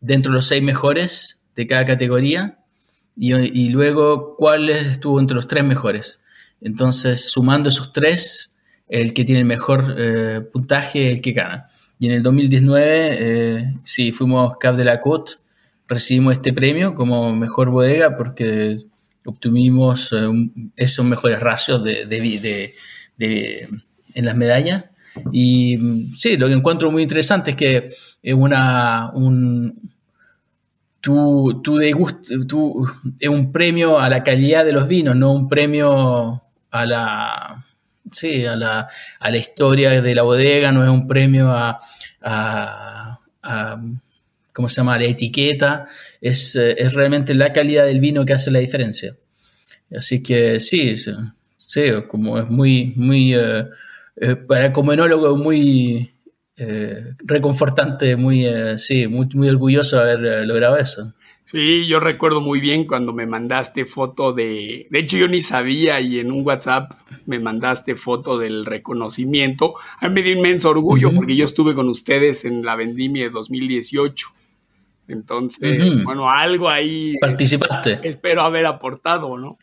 dentro 0.00 0.32
de 0.32 0.36
los 0.36 0.46
seis 0.46 0.62
mejores 0.62 1.42
de 1.54 1.66
cada 1.66 1.84
categoría 1.84 2.58
y, 3.16 3.68
luego 3.68 4.36
cuál 4.36 4.70
estuvo 4.70 5.20
entre 5.20 5.34
los 5.34 5.46
tres 5.46 5.64
mejores. 5.64 6.22
Entonces, 6.60 7.30
sumando 7.30 7.68
esos 7.68 7.92
tres, 7.92 8.54
el 8.88 9.12
que 9.12 9.24
tiene 9.24 9.40
el 9.40 9.46
mejor 9.46 9.94
eh, 9.98 10.40
puntaje 10.40 11.08
es 11.08 11.16
el 11.16 11.22
que 11.22 11.32
gana. 11.32 11.64
Y 11.98 12.06
en 12.06 12.12
el 12.12 12.22
2019, 12.22 13.08
eh, 13.20 13.74
sí, 13.84 14.10
fuimos 14.10 14.56
Cap 14.58 14.74
de 14.76 14.84
la 14.84 15.00
Côte, 15.00 15.34
recibimos 15.86 16.36
este 16.36 16.52
premio 16.52 16.94
como 16.94 17.34
mejor 17.34 17.68
bodega 17.70 18.16
porque 18.16 18.78
obtuvimos 19.24 20.12
eh, 20.12 20.26
esos 20.76 21.04
mejores 21.04 21.40
ratios 21.40 21.84
de, 21.84 22.74
en 23.18 24.24
las 24.24 24.36
medallas. 24.36 24.86
Y 25.32 26.10
sí, 26.14 26.36
lo 26.36 26.46
que 26.46 26.54
encuentro 26.54 26.90
muy 26.90 27.02
interesante 27.02 27.50
es 27.50 27.56
que 27.56 27.90
es 28.22 28.34
una, 28.34 29.10
un, 29.14 29.90
tu, 31.00 31.60
tu 31.62 31.80
es 31.80 33.28
un 33.28 33.52
premio 33.52 33.98
a 33.98 34.08
la 34.08 34.22
calidad 34.22 34.64
de 34.64 34.72
los 34.72 34.86
vinos, 34.86 35.16
no 35.16 35.32
un 35.32 35.48
premio 35.48 36.42
a 36.70 36.86
la, 36.86 37.64
sí, 38.12 38.44
a 38.44 38.56
la, 38.56 38.88
a 39.18 39.30
la 39.30 39.36
historia 39.36 40.00
de 40.02 40.14
la 40.14 40.22
bodega, 40.22 40.72
no 40.72 40.84
es 40.84 40.90
un 40.90 41.06
premio 41.06 41.50
a, 41.50 41.78
a, 42.22 43.80
¿cómo 44.52 44.68
se 44.68 44.76
llama?, 44.76 44.98
la 44.98 45.06
etiqueta, 45.06 45.86
es, 46.20 46.54
es, 46.56 46.92
realmente 46.92 47.34
la 47.34 47.52
calidad 47.52 47.86
del 47.86 48.00
vino 48.00 48.24
que 48.24 48.34
hace 48.34 48.50
la 48.50 48.58
diferencia. 48.58 49.16
Así 49.96 50.22
que 50.22 50.60
sí, 50.60 50.96
sí, 51.56 51.82
como 52.08 52.38
es 52.38 52.48
muy, 52.48 52.92
muy, 52.96 53.34
eh, 53.34 53.66
eh, 54.16 54.36
para 54.36 54.72
como 54.72 54.92
enólogo 54.92 55.36
muy 55.36 56.10
eh, 56.62 57.14
reconfortante, 57.20 58.16
muy, 58.16 58.44
eh, 58.44 58.76
sí, 58.76 59.08
muy, 59.08 59.26
muy 59.32 59.48
orgulloso 59.48 59.96
de 59.96 60.02
haber 60.02 60.24
eh, 60.26 60.46
logrado 60.46 60.76
eso. 60.76 61.14
Sí, 61.42 61.86
yo 61.86 62.00
recuerdo 62.00 62.42
muy 62.42 62.60
bien 62.60 62.86
cuando 62.86 63.14
me 63.14 63.26
mandaste 63.26 63.86
foto 63.86 64.34
de, 64.34 64.86
de 64.90 64.98
hecho 64.98 65.16
yo 65.16 65.26
ni 65.26 65.40
sabía 65.40 65.98
y 66.02 66.20
en 66.20 66.30
un 66.30 66.46
WhatsApp 66.46 66.92
me 67.24 67.38
mandaste 67.38 67.96
foto 67.96 68.38
del 68.38 68.66
reconocimiento. 68.66 69.74
A 70.00 70.08
mí 70.08 70.14
me 70.14 70.22
dio 70.22 70.34
inmenso 70.34 70.68
orgullo 70.68 71.10
porque 71.14 71.34
yo 71.34 71.46
estuve 71.46 71.74
con 71.74 71.88
ustedes 71.88 72.44
en 72.44 72.62
la 72.62 72.76
vendimia 72.76 73.24
de 73.24 73.30
2018. 73.30 74.28
Entonces, 75.08 76.04
bueno, 76.04 76.28
algo 76.28 76.68
ahí. 76.68 77.16
Participaste. 77.20 78.00
Espero 78.02 78.42
haber 78.42 78.66
aportado, 78.66 79.38
¿no? 79.38 79.56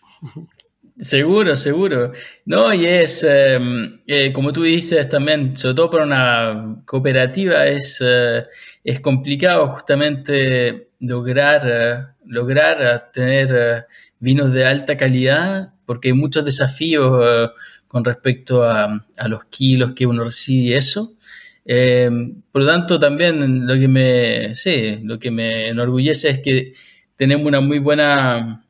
Seguro, 1.00 1.56
seguro. 1.56 2.12
No, 2.46 2.74
y 2.74 2.86
es, 2.88 3.24
em, 3.24 4.00
eh, 4.08 4.34
como 4.34 4.52
tú 4.52 4.64
dices 4.64 5.08
también, 5.08 5.56
sobre 5.56 5.76
todo 5.76 5.90
para 5.92 6.04
una 6.06 6.82
cooperativa, 6.86 7.68
es, 7.68 8.02
eh, 8.04 8.44
es 8.84 9.00
complicado 9.00 9.68
justamente 9.68 10.90
lograr, 11.00 11.62
eh, 11.70 12.04
lograr 12.26 13.12
tener 13.14 13.86
vinos 14.20 14.52
de 14.52 14.66
alta 14.66 14.98
calidad, 14.98 15.72
porque 15.86 16.08
hay 16.10 16.14
muchos 16.16 16.44
desafíos 16.44 17.52
con 17.88 18.04
respecto 18.04 18.64
a, 18.64 19.06
a, 19.18 19.28
los 19.28 19.46
kilos 19.46 19.94
que 19.96 20.08
uno 20.08 20.24
recibe 20.24 20.64
y 20.70 20.74
eso. 20.74 21.16
Em, 21.64 22.42
por 22.52 22.64
lo 22.64 22.68
tanto, 22.70 23.00
también 23.00 23.68
lo 23.68 23.76
que 23.76 23.88
me, 23.88 24.56
sí, 24.56 25.00
lo 25.04 25.20
que 25.20 25.30
me 25.32 25.70
enorgullece 25.70 26.30
es 26.30 26.40
que 26.40 26.74
tenemos 27.16 27.46
una 27.48 27.60
muy 27.62 27.80
buena 27.80 28.64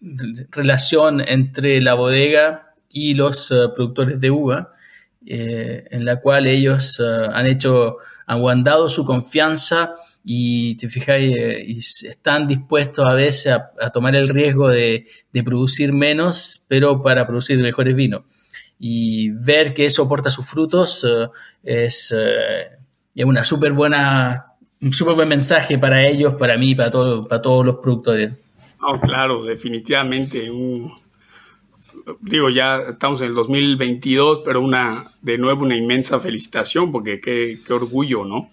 relación 0.00 1.22
entre 1.26 1.80
la 1.80 1.94
bodega 1.94 2.74
y 2.88 3.14
los 3.14 3.50
eh, 3.50 3.68
productores 3.74 4.20
de 4.20 4.30
uva, 4.30 4.72
eh, 5.26 5.84
en 5.90 6.04
la 6.04 6.20
cual 6.20 6.46
ellos 6.46 7.00
eh, 7.00 7.28
han 7.32 7.46
hecho, 7.46 7.96
han 8.26 8.40
guardado 8.40 8.88
su 8.88 9.04
confianza 9.04 9.92
y 10.24 10.76
te 10.76 10.88
fijáis, 10.88 12.04
están 12.04 12.46
dispuestos 12.46 13.06
a 13.06 13.14
veces 13.14 13.52
a, 13.52 13.90
tomar 13.90 14.14
el 14.14 14.28
riesgo 14.28 14.68
de, 14.68 15.06
producir 15.44 15.92
menos, 15.92 16.64
pero 16.68 17.02
para 17.02 17.26
producir 17.26 17.58
mejores 17.58 17.94
vinos. 17.94 18.22
Y 18.78 19.30
ver 19.30 19.74
que 19.74 19.86
eso 19.86 20.02
aporta 20.04 20.30
sus 20.30 20.46
frutos 20.46 21.06
es, 21.62 22.14
es 23.14 23.24
una 23.24 23.42
súper 23.42 23.72
buena, 23.72 24.52
un 24.82 24.92
súper 24.92 25.14
buen 25.14 25.28
mensaje 25.28 25.78
para 25.78 26.06
ellos, 26.06 26.34
para 26.34 26.58
mí, 26.58 26.74
para, 26.74 26.90
todo, 26.90 27.26
para 27.26 27.40
todos 27.40 27.64
los 27.64 27.76
productores. 27.76 28.32
No, 28.80 29.00
claro, 29.00 29.44
definitivamente. 29.44 30.50
digo, 32.20 32.50
ya 32.50 32.78
estamos 32.90 33.20
en 33.20 33.28
el 33.28 33.34
2022, 33.34 34.42
pero 34.44 34.60
una, 34.60 35.10
de 35.20 35.38
nuevo 35.38 35.64
una 35.64 35.76
inmensa 35.76 36.20
felicitación, 36.20 36.92
porque 36.92 37.20
qué, 37.20 37.58
orgullo, 37.72 38.24
¿no? 38.24 38.50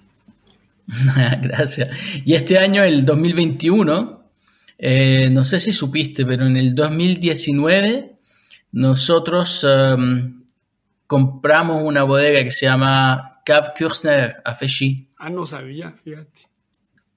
Gracias. 1.42 1.90
Y 2.26 2.34
este 2.34 2.58
año, 2.58 2.84
el 2.84 3.06
2021, 3.06 4.24
eh, 4.78 5.30
no 5.32 5.44
sé 5.44 5.60
si 5.60 5.72
supiste, 5.72 6.26
pero 6.26 6.46
en 6.46 6.58
el 6.58 6.76
2019 6.76 8.16
nosotros 8.72 9.66
em, 9.68 10.44
compramos 11.08 11.82
una 11.84 12.04
bodega 12.04 12.44
que 12.44 12.52
se 12.52 12.66
llama 12.66 13.42
Cap 13.46 13.76
Kürsner 13.78 14.36
a 14.44 14.54
Féchy. 14.54 15.08
Ah, 15.18 15.30
no 15.30 15.46
sabía, 15.46 15.92
fíjate. 16.04 16.42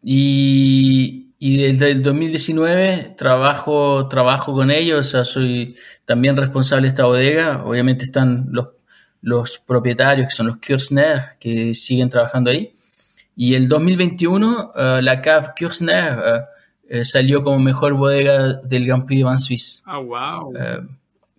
Y, 0.03 1.28
y 1.41 1.59
desde 1.59 1.93
el 1.93 2.03
2019 2.03 3.15
trabajo, 3.17 4.09
trabajo 4.09 4.53
con 4.53 4.73
ellos, 4.73 4.99
o 4.99 5.03
sea, 5.11 5.25
soy 5.25 5.77
también 6.05 6.37
responsable 6.37 6.83
de 6.83 6.89
esta 6.89 7.05
bodega. 7.05 7.63
Obviamente 7.65 8.07
están 8.07 8.49
los, 8.51 8.69
los 9.21 9.59
propietarios, 9.59 10.29
que 10.29 10.35
son 10.35 10.49
los 10.49 10.59
Kirchner, 10.59 11.37
que 11.39 11.75
siguen 11.75 12.09
trabajando 12.09 12.51
ahí. 12.51 12.73
Y 13.37 13.55
el 13.55 13.69
2021, 13.69 14.73
eh, 14.75 15.01
la 15.01 15.23
CAV 15.23 15.55
Kirchner 15.55 16.19
eh, 16.19 16.41
eh, 16.89 17.05
salió 17.05 17.45
como 17.45 17.61
mejor 17.61 17.95
bodega 17.95 18.55
del 18.55 18.87
Grand 18.87 19.07
Prix 19.07 19.21
de 19.21 19.25
Van 19.25 19.39
Suisse. 19.39 19.85
Ah, 19.87 19.99
wow. 19.99 20.53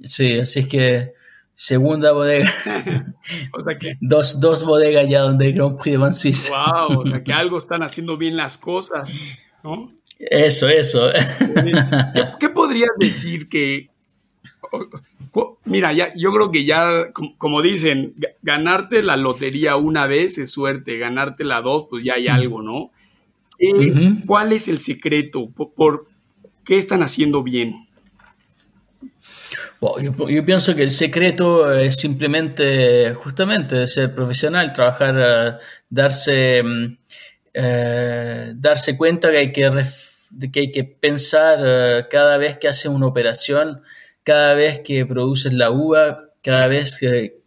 sí, 0.02 0.40
así 0.40 0.60
es 0.62 0.68
que 0.68 1.14
segunda 1.54 2.14
bodega. 2.14 2.50
o 3.52 3.60
sea 3.60 3.78
que. 3.78 3.98
Dos, 4.00 4.40
dos 4.40 4.64
bodegas 4.64 5.10
ya 5.10 5.24
donde 5.24 5.48
el 5.48 5.56
Grand 5.56 5.78
Prix 5.78 5.92
de 5.92 5.98
Van 5.98 6.14
Suisse. 6.14 6.50
wow, 6.50 7.02
o 7.02 7.06
sea 7.06 7.22
que 7.22 7.34
algo 7.34 7.58
están 7.58 7.84
haciendo 7.84 8.16
bien 8.16 8.38
las 8.38 8.58
cosas. 8.58 9.10
Eso, 10.19 10.67
eso. 10.67 11.10
¿Qué, 12.39 12.50
podrías 12.50 12.91
decir 12.98 13.48
que... 13.48 13.89
Mira, 15.65 15.93
ya, 15.93 16.13
yo 16.15 16.34
creo 16.34 16.52
que 16.52 16.65
ya, 16.65 17.12
como 17.38 17.62
dicen, 17.62 18.15
ganarte 18.41 19.04
la 19.04 19.15
lotería 19.15 19.76
una 19.76 20.08
vez 20.08 20.38
es 20.38 20.52
suerte, 20.52 20.98
ganarte 20.98 21.43
la 21.43 21.62
dos, 21.62 21.88
pues 21.89 22.04
ya 22.04 22.15
hay 22.15 22.28
algo, 22.28 22.62
¿no? 22.62 22.91
¿Cuál 24.26 24.54
es 24.54 24.67
el 24.67 24.80
secreto? 24.80 25.50
¿Por, 25.50 26.08
qué 26.69 26.78
están 26.78 27.02
haciendo 27.02 27.41
bien? 27.41 27.88
yo, 29.82 30.45
pienso 30.45 30.76
que 30.76 30.84
el 30.84 30.91
secreto 30.91 31.72
es 31.72 31.98
simplemente, 32.00 33.15
justamente, 33.15 33.88
ser 33.88 34.13
profesional, 34.13 34.72
trabajar, 34.72 35.15
eh, 35.17 35.58
darse 35.89 36.62
mm, 36.62 36.98
eh, 37.62 38.54
darse 38.56 38.95
cuenta 38.95 39.30
que 39.30 39.38
hay 39.38 39.52
que, 39.52 39.69
que, 40.50 40.60
hay 40.62 40.72
que 40.72 40.86
pensar 40.86 41.60
eh, 41.62 42.06
cada 42.10 42.38
vez 42.38 42.58
que 42.58 42.69
hace 42.69 42.88
una 42.88 43.08
operación, 43.08 43.82
cada 44.24 44.54
vez 44.54 44.80
que 44.80 45.06
produces 45.06 45.52
la 45.52 45.69
uva, 45.69 46.30
cada 46.41 46.67
vez 46.67 46.98
que, 46.98 47.41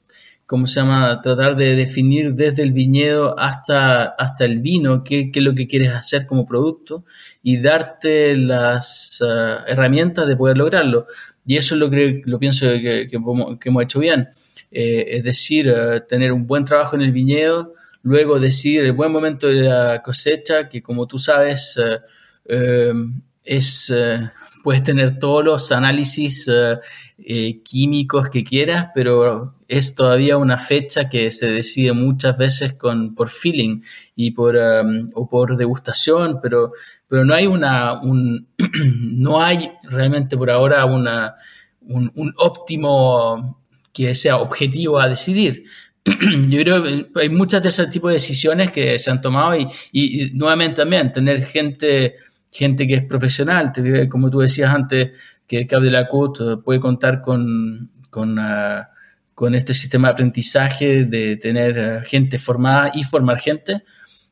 ¿cómo 0.45 0.67
se 0.67 0.81
llama? 0.81 1.19
Tratar 1.23 1.57
de 1.57 1.75
definir 1.77 2.35
desde 2.35 2.63
el 2.63 2.73
viñedo 2.73 3.39
hasta, 3.39 4.05
hasta 4.05 4.45
el 4.45 4.59
vino 4.59 5.03
qué, 5.03 5.31
es 5.35 5.43
lo 5.43 5.55
que 5.55 5.67
quieres 5.67 5.95
hacer 5.95 6.27
como 6.27 6.45
producto 6.45 7.07
y 7.43 7.57
darte 7.63 8.37
las 8.37 9.19
eh, 9.27 9.57
herramientas 9.67 10.27
de 10.27 10.37
poder 10.37 10.59
lograrlo. 10.59 11.07
Y 11.47 11.57
eso 11.57 11.75
es 11.75 11.81
lo 11.81 11.89
que 11.89 12.21
lo 12.27 12.39
pienso 12.39 12.67
que, 12.67 13.09
hemos 13.11 13.83
hecho 13.83 13.99
bien. 13.99 14.29
Es 14.71 15.25
decir, 15.25 15.75
tener 16.09 16.33
un 16.33 16.47
buen 16.47 16.65
trabajo 16.65 16.97
en 16.97 17.03
el 17.03 17.13
viñedo, 17.13 17.75
luego 18.03 18.39
decidir 18.39 18.85
el 18.85 18.93
buen 18.93 19.13
momento 19.13 19.49
de 19.49 19.63
la 19.63 20.03
cosecha, 20.03 20.69
que 20.69 20.83
como 20.83 21.07
tú 21.07 21.19
sabes, 21.19 21.79
es, 23.45 23.95
puedes 24.63 24.83
tener 24.83 25.17
todos 25.17 25.45
los 25.45 25.73
análisis 25.73 26.51
químicos 27.65 28.29
que 28.29 28.45
quieras, 28.45 28.89
pero 28.95 29.55
es 29.73 29.95
todavía 29.95 30.37
una 30.37 30.59
fecha 30.59 31.09
que 31.09 31.31
se 31.31 31.49
decide 31.49 31.95
muchas 31.95 32.37
veces 32.37 32.75
con, 32.75 33.15
por 33.15 33.31
feeling 33.31 33.81
y 34.15 34.33
por, 34.33 34.55
um, 34.55 35.09
o 35.15 35.27
por 35.27 35.57
degustación, 35.57 36.41
pero, 36.43 36.73
pero 37.09 37.25
no 37.25 37.33
hay 37.33 37.47
una, 37.47 37.99
un, 38.03 38.49
no 38.85 39.43
hay 39.43 39.73
realmente 39.85 40.37
por 40.37 40.51
ahora 40.51 40.85
una, 40.85 41.37
un, 41.81 42.35
óptimo 42.37 43.63
que 43.95 44.15
sea 44.15 44.37
objetivo 44.37 45.01
a 45.01 45.09
decidir. 45.09 45.65
Yo 46.49 46.61
creo 46.63 46.83
que 46.83 47.07
hay 47.15 47.29
muchas 47.29 47.63
de 47.63 47.69
ese 47.69 47.87
tipo 47.87 48.09
de 48.09 48.15
decisiones 48.15 48.73
que 48.73 48.99
se 48.99 49.11
han 49.11 49.21
tomado 49.21 49.55
y, 49.57 49.67
y, 49.93 50.31
nuevamente 50.35 50.77
también 50.83 51.13
tener 51.13 51.45
gente, 51.45 52.17
gente 52.51 52.87
que 52.87 52.95
es 52.95 53.05
profesional, 53.05 53.73
como 54.09 54.31
tú 54.31 54.41
decías 54.41 54.75
antes, 54.75 55.13
que 55.47 55.67
Cap 55.67 55.83
de 55.83 55.91
la 55.91 56.09
puede 56.65 56.81
contar 56.81 57.21
con, 57.21 57.91
uh, 58.15 58.83
con 59.35 59.55
este 59.55 59.75
sistema 59.75 60.09
de 60.09 60.13
aprendizaje, 60.13 61.05
de 61.05 61.37
tener 61.37 61.79
eh, 61.79 62.01
gente 62.05 62.39
formada 62.39 62.91
y 62.95 63.03
formar 63.03 63.41
gente, 63.41 63.83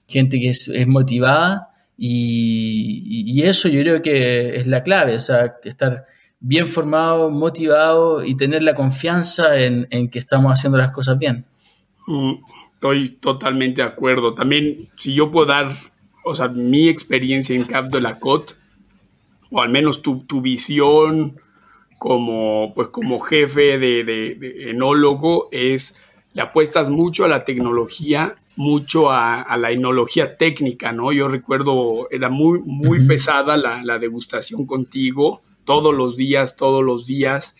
gente 0.07 0.39
que 0.39 0.51
es, 0.51 0.71
motivada 0.87 1.69
y, 1.97 3.43
eso 3.43 3.69
yo 3.69 3.81
creo 3.81 4.03
que 4.03 4.57
es 4.57 4.67
la 4.67 4.83
clave, 4.83 5.17
o 5.17 5.21
sea, 5.21 5.57
estar 5.65 6.07
bien 6.39 6.69
formado, 6.69 7.31
motivado 7.31 8.25
y 8.25 8.37
tener 8.37 8.63
la 8.63 8.75
confianza 8.75 9.59
en, 9.59 9.87
que 10.11 10.19
estamos 10.19 10.53
haciendo 10.53 10.79
las 10.79 10.91
cosas 10.91 11.19
bien. 11.19 11.45
Mm, 12.11 12.43
estoy 12.75 13.09
totalmente 13.09 13.83
de 13.83 13.89
acuerdo. 13.89 14.35
También, 14.35 14.89
si 14.97 15.15
yo 15.15 15.31
puedo 15.31 15.47
dar, 15.47 15.71
o 16.25 16.35
sea, 16.35 16.49
mi 16.49 16.89
experiencia 16.89 17.55
en 17.55 17.65
Cap 17.65 17.87
de 17.87 18.01
la 18.01 18.19
Côte, 18.19 18.55
o 19.53 19.63
al 19.63 19.69
menos 19.69 20.03
tu, 20.03 20.25
tu 20.25 20.41
visión, 20.41 21.37
como, 21.99 22.73
pues 22.75 22.89
como 22.89 23.21
jefe 23.21 23.79
de, 23.79 24.71
enólogo 24.71 25.49
es, 25.53 26.01
le 26.33 26.43
apuestas 26.43 26.91
mucho 26.91 27.25
a 27.25 27.29
la 27.29 27.41
tecnología, 27.41 28.35
mucho 28.57 29.13
a, 29.13 29.57
la 29.57 29.71
enología 29.71 30.37
técnica, 30.37 30.93
¿no? 30.93 31.13
Yo 31.13 31.29
recuerdo, 31.29 32.09
era 32.11 32.29
muy, 32.29 32.61
muy 32.65 33.07
pesada 33.07 33.57
la, 33.57 33.99
degustación 34.01 34.67
contigo, 34.67 35.43
todos 35.65 35.95
los 35.95 36.17
días, 36.17 36.57
todos 36.57 36.83
los 36.83 37.07
días, 37.07 37.55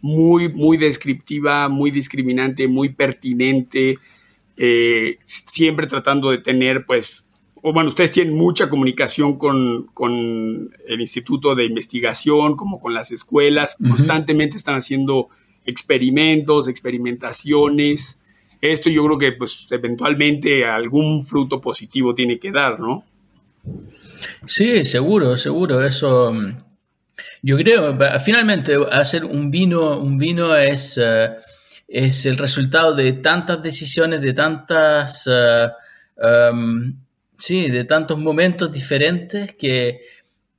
muy, 0.00 0.48
muy 0.48 0.76
descriptiva, 0.76 1.68
muy 1.68 1.90
discriminante, 1.90 2.68
muy 2.68 2.90
pertinente, 2.90 3.98
eh, 4.56 5.18
siempre 5.24 5.86
tratando 5.86 6.30
de 6.30 6.38
tener, 6.38 6.84
pues, 6.86 7.26
bueno, 7.62 7.88
ustedes 7.88 8.12
tienen 8.12 8.34
mucha 8.34 8.68
comunicación 8.68 9.36
con, 9.36 10.70
el 10.86 11.00
Instituto 11.00 11.54
de 11.54 11.64
Investigación, 11.64 12.56
como 12.56 12.78
con 12.78 12.94
las 12.94 13.10
escuelas, 13.10 13.76
constantemente 13.88 14.56
están 14.56 14.76
haciendo 14.76 15.28
experimentos, 15.64 16.68
experimentaciones. 16.68 18.20
Esto 18.60 18.88
yo 18.88 19.04
creo 19.04 19.18
que 19.18 19.32
pues 19.32 19.66
eventualmente 19.70 20.64
algún 20.64 21.20
fruto 21.20 21.60
positivo 21.60 22.14
tiene 22.14 22.38
que 22.38 22.52
dar, 22.52 22.78
¿no? 22.78 23.04
Sí, 24.44 24.84
seguro, 24.84 25.36
seguro. 25.36 25.84
Eso, 25.84 26.32
yo 27.42 27.56
creo, 27.56 27.98
finalmente 28.24 28.76
hacer 28.92 29.24
un 29.24 29.50
vino, 29.50 29.98
un 29.98 30.18
vino 30.18 30.54
es, 30.54 30.98
eh, 30.98 31.36
es 31.88 32.26
el 32.26 32.38
resultado 32.38 32.94
de 32.94 33.12
tantas 33.14 33.62
decisiones, 33.62 34.20
de 34.20 34.32
tantas... 34.32 35.28
Eh, 35.30 35.68
um, 36.50 37.06
Sí, 37.38 37.70
de 37.70 37.84
tantos 37.84 38.18
momentos 38.18 38.72
diferentes 38.72 39.54
que, 39.54 40.00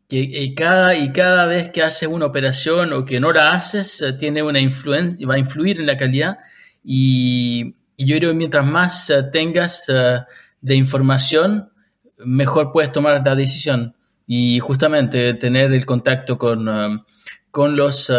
que 0.07 0.53
cada, 0.55 0.95
y 0.95 1.11
cada 1.11 1.45
vez 1.47 1.69
que 1.69 1.81
haces 1.81 2.07
una 2.07 2.27
operación 2.27 2.93
o 2.93 3.03
que 3.03 3.19
no 3.19 3.31
la 3.31 3.51
haces, 3.51 4.01
eh, 4.01 4.13
tiene 4.13 4.43
una 4.43 4.59
influencia, 4.59 5.27
va 5.27 5.35
a 5.35 5.39
influir 5.39 5.79
en 5.79 5.87
la 5.87 5.97
calidad. 5.97 6.37
Y, 6.83 7.75
yo 7.99 8.17
creo 8.17 8.29
que 8.29 8.37
mientras 8.37 8.65
más 8.65 9.11
tengas 9.31 9.89
eh, 9.89 10.19
de 10.61 10.75
información, 10.75 11.71
mejor 12.19 12.71
puedes 12.71 12.91
tomar 12.91 13.23
la 13.25 13.35
decisión. 13.35 13.95
Y 14.27 14.59
justamente 14.59 15.33
tener 15.35 15.73
el 15.73 15.85
contacto 15.85 16.37
con, 16.37 17.03
con 17.49 17.75
los 17.75 18.11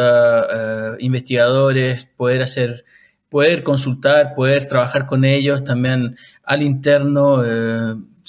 investigadores, 0.98 2.06
poder 2.16 2.42
hacer, 2.42 2.84
poder 3.28 3.62
consultar, 3.62 4.32
poder 4.34 4.66
trabajar 4.66 5.06
con 5.06 5.24
ellos 5.24 5.62
también 5.62 6.16
al 6.44 6.62
interno 6.62 7.44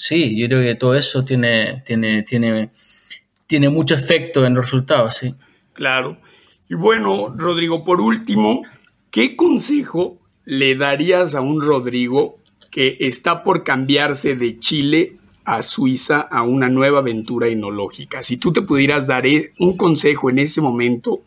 sí, 0.00 0.34
yo 0.36 0.48
creo 0.48 0.62
que 0.62 0.74
todo 0.76 0.94
eso 0.94 1.24
tiene, 1.24 1.82
tiene, 1.84 2.22
tiene, 2.22 2.70
tiene 3.46 3.68
mucho 3.68 3.94
efecto 3.94 4.46
en 4.46 4.54
los 4.54 4.64
resultados, 4.64 5.16
sí. 5.16 5.34
Claro. 5.74 6.18
Y 6.68 6.74
bueno, 6.74 7.28
Rodrigo, 7.28 7.84
por 7.84 8.00
último, 8.00 8.62
¿qué 9.10 9.36
consejo 9.36 10.18
le 10.46 10.74
darías 10.74 11.34
a 11.34 11.42
un 11.42 11.60
Rodrigo 11.60 12.38
que 12.70 12.96
está 13.00 13.42
por 13.42 13.62
cambiarse 13.62 14.36
de 14.36 14.58
Chile 14.58 15.18
a 15.56 15.62
Suiza 15.62 16.20
a 16.20 16.42
una 16.42 16.68
nueva 16.68 16.98
aventura 16.98 17.48
enológica? 17.48 18.22
Si 18.22 18.36
tú 18.36 18.52
te 18.52 18.62
pudieras 18.62 19.06
dar 19.06 19.26
e, 19.26 19.52
un 19.58 19.76
consejo 19.76 20.30
en 20.30 20.38
ese 20.38 20.60
momento, 20.60 21.22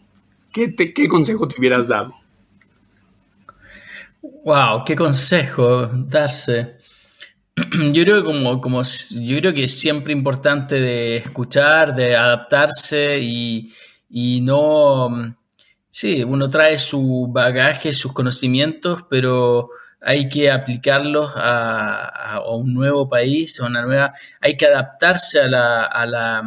¿qué, 0.51 0.73
qué 0.75 1.07
consejo 1.07 1.47
te 1.47 1.59
hubieras 1.59 1.87
dado? 1.87 2.13
Wow, 4.45 4.83
qué 4.85 4.95
consejo 4.95 5.87
darse. 5.87 6.77
Yo 7.93 8.03
creo 8.03 8.17
que 8.17 8.23
como, 8.23 8.61
como 8.61 8.81
yo 8.81 9.37
creo 9.39 9.53
que 9.53 9.65
es 9.65 9.79
siempre 9.79 10.11
importante 10.13 10.79
de 10.79 11.17
escuchar, 11.17 11.93
de 11.93 12.15
adaptarse 12.15 13.19
y, 13.19 13.71
y 14.09 14.41
no 14.41 15.35
sí, 15.93 16.23
uno 16.23 16.49
trae 16.49 16.79
su 16.79 17.27
bagaje, 17.31 17.93
sus 17.93 18.13
conocimientos, 18.13 19.05
pero 19.07 19.69
hay 20.03 20.27
que 20.27 20.51
aplicarlos 20.51 21.31
a, 21.35 22.41
un 22.47 22.73
nuevo 22.73 23.07
país, 23.07 23.59
una 23.59 23.81
nueva, 23.81 24.13
hay 24.41 24.57
que 24.57 24.65
adaptarse 24.65 25.39
a 25.39 25.47
la, 25.47 25.85
a 25.85 26.05
la, 26.05 26.43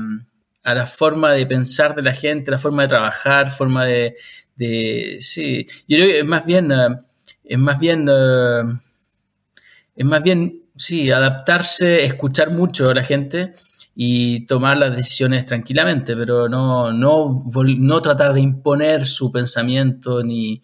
a 0.63 0.75
la 0.75 0.87
forma 0.87 1.33
de 1.33 1.47
pensar 1.47 1.95
de 1.95 2.03
la 2.03 2.13
gente, 2.13 2.51
la 2.51 2.59
forma 2.59 2.83
de 2.83 2.89
trabajar, 2.89 3.51
forma 3.51 3.85
de, 3.85 4.17
de 4.57 5.19
sí, 5.21 5.67
yo 5.89 5.97
creo 5.97 6.11
que 6.11 6.19
es 6.21 6.25
más 6.25 6.45
bien, 6.45 6.71
eh, 6.71 6.89
es 7.45 7.59
más 7.59 7.79
bien, 7.79 8.07
eh, 8.11 8.63
es 9.97 10.05
más 10.05 10.23
bien 10.23 10.63
sí, 10.77 11.11
adaptarse, 11.11 12.05
escuchar 12.05 12.51
mucho 12.51 12.91
a 12.91 12.95
la 12.95 13.05
gente 13.05 13.55
y 13.99 14.45
tomar 14.45 14.77
las 14.77 14.95
decisiones 14.95 15.47
tranquilamente, 15.47 16.15
pero 16.15 16.51
no, 16.51 16.93
no, 16.93 17.47
no 17.79 18.03
tratar 18.03 18.35
de 18.35 18.43
imponer 18.43 19.07
su 19.07 19.33
pensamiento 19.33 20.23
ni, 20.23 20.61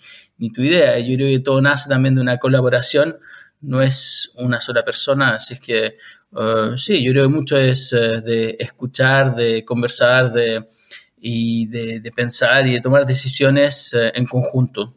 tu 0.55 0.61
idea. 0.61 0.99
Yo 0.99 1.16
creo 1.16 1.31
que 1.31 1.42
todo 1.42 1.62
nace 1.62 1.88
también 1.88 2.14
de 2.14 2.21
una 2.21 2.37
colaboración, 2.37 3.16
no 3.62 3.81
es 3.81 4.33
una 4.37 4.61
sola 4.61 4.85
persona, 4.85 5.37
así 5.37 5.55
es 5.55 5.61
que 5.61 5.97
uh, 6.33 6.77
sí, 6.77 7.03
yo 7.03 7.12
creo 7.12 7.25
que 7.25 7.35
mucho 7.35 7.57
es 7.57 7.90
uh, 7.95 8.21
de 8.21 8.55
escuchar, 8.61 9.35
de 9.35 9.64
conversar 9.64 10.31
de, 10.31 10.66
y 11.18 11.68
de, 11.68 12.12
pensar 12.14 12.66
y 12.66 12.75
de 12.75 12.81
tomar 12.83 13.07
decisiones 13.07 13.95
uh, 13.95 14.11
en 14.12 14.27
conjunto. 14.27 14.95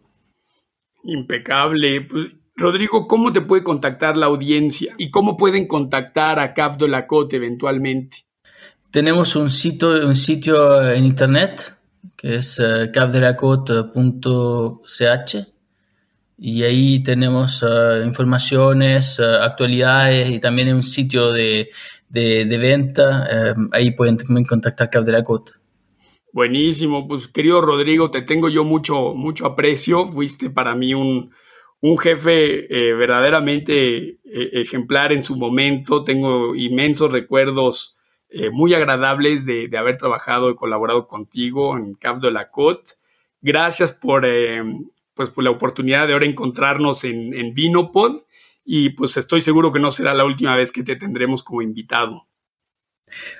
Impecable. 1.06 2.02
Pues 2.02 2.32
Rodrigo, 2.58 3.06
¿cómo 3.06 3.34
te 3.34 3.42
puede 3.42 3.64
contactar 3.64 4.16
la 4.16 4.28
audiencia 4.28 4.96
y 4.98 5.12
cómo 5.12 5.36
pueden 5.36 5.68
contactar 5.68 6.40
a 6.40 6.54
CAF 6.54 6.78
de 6.78 6.88
la 6.88 7.06
Cote 7.06 7.36
eventualmente? 7.36 8.26
Tenemos 8.92 9.36
un 9.36 9.50
sitio, 9.50 10.08
un 10.08 10.16
sitio 10.16 10.90
en 10.90 11.04
internet 11.04 11.76
que 12.16 12.36
es 12.36 12.60
uh, 12.60 12.90
y 16.38 16.64
ahí 16.64 17.04
tenemos 17.04 17.64
eh, 17.64 18.04
informaciones, 18.06 19.20
eh, 19.20 19.24
actualidades 19.42 20.32
y 20.32 20.40
también 20.40 20.74
un 20.74 20.84
sitio 20.84 21.32
de, 21.32 21.70
venta. 22.10 23.28
ahí 23.74 23.92
pueden 23.92 24.16
también 24.16 24.46
contactar 24.46 24.90
CAF 24.90 25.04
de 25.04 25.12
la 25.12 25.24
Cote. 25.24 25.52
Buenísimo, 26.32 27.06
pues 27.08 27.28
querido 27.28 27.60
Rodrigo, 27.60 28.12
te 28.12 28.22
tengo 28.22 28.48
yo 28.48 28.64
mucho, 28.64 29.14
mucho 29.14 29.46
aprecio. 29.46 30.06
Fuiste 30.06 30.50
para 30.50 30.76
mí 30.76 30.94
un, 30.94 31.32
un 31.82 31.98
jefe 31.98 32.66
eh, 32.74 32.94
verdaderamente 32.94 33.98
eh, 33.98 34.18
ejemplar 34.54 35.12
en 35.12 35.24
su 35.24 35.36
momento. 35.36 36.04
Tengo 36.04 36.56
inmensos 36.56 37.12
recuerdos 37.12 37.98
eh, 38.30 38.50
muy 38.50 38.74
agradables 38.74 39.46
de, 39.46 39.70
haber 39.78 39.98
trabajado 39.98 40.50
y 40.50 40.56
colaborado 40.56 41.06
contigo 41.06 41.78
en 41.78 41.94
Cap 41.96 42.18
de 42.18 42.32
la 42.32 42.50
Côte. 42.50 42.94
Gracias 43.42 43.94
por 43.94 44.26
pues 45.14 45.30
por 45.30 45.44
la 45.44 45.52
oportunidad 45.52 46.08
de 46.08 46.14
ahora 46.14 46.26
encontrarnos 46.26 47.06
en, 47.06 47.34
en 47.34 47.54
Vinopod 47.54 48.24
y 48.66 48.90
pues 48.90 49.16
estoy 49.16 49.42
seguro 49.42 49.72
que 49.72 49.80
no 49.80 49.92
será 49.92 50.14
la 50.14 50.26
última 50.26 50.56
vez 50.56 50.72
que 50.72 50.84
te 50.84 50.96
tendremos 50.96 51.44
como 51.44 51.62
invitado. 51.62 52.28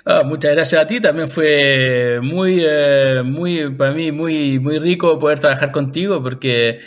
Ah, 0.06 0.22
muchas 0.24 0.54
gracias 0.54 0.80
a 0.80 0.86
ti, 0.86 1.00
también 1.00 1.28
fue 1.28 2.20
muy, 2.22 2.64
muy, 3.24 3.74
para 3.74 3.92
mí, 3.92 4.12
muy, 4.12 4.58
muy 4.58 4.78
rico 4.78 5.18
poder 5.18 5.40
trabajar 5.40 5.72
contigo 5.72 6.22
porque 6.22 6.78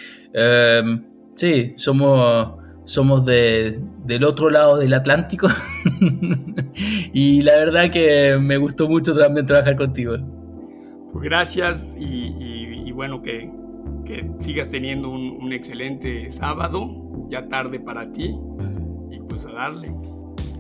sí, 1.40 1.74
somos, 1.78 2.54
somos 2.84 3.26
de, 3.26 3.80
del 4.06 4.26
otro 4.26 4.50
lado 4.50 4.78
del 4.78 4.94
Atlántico 4.94 5.48
y 7.14 7.42
la 7.42 7.54
verdad 7.54 7.90
que 7.90 8.38
me 8.40 8.58
gustó 8.58 8.90
mucho 8.90 9.16
también 9.16 9.46
trabajar 9.46 9.78
contigo. 9.78 10.18
Pues 11.14 11.24
gracias 11.24 11.96
y, 11.98 12.92
bueno, 12.92 13.22
que, 13.22 13.50
que, 14.06 14.30
sigas 14.40 14.68
teniendo 14.68 15.10
un, 15.10 15.38
un 15.42 15.54
excelente 15.54 16.30
sábado, 16.30 17.28
ya 17.30 17.48
tarde 17.48 17.80
para 17.80 18.12
ti, 18.12 18.36
y 19.10 19.20
pues 19.22 19.46
a 19.46 19.52
darle. 19.54 19.90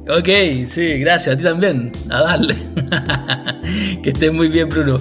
Ok, 0.08 0.66
sí, 0.66 0.98
gracias. 1.00 1.36
A 1.36 1.38
ti 1.38 1.44
también. 1.44 1.92
A 2.10 2.22
darle. 2.22 2.56
que 4.02 4.10
estés 4.10 4.34
muy 4.34 4.48
bien, 4.48 4.70
Bruno. 4.70 5.00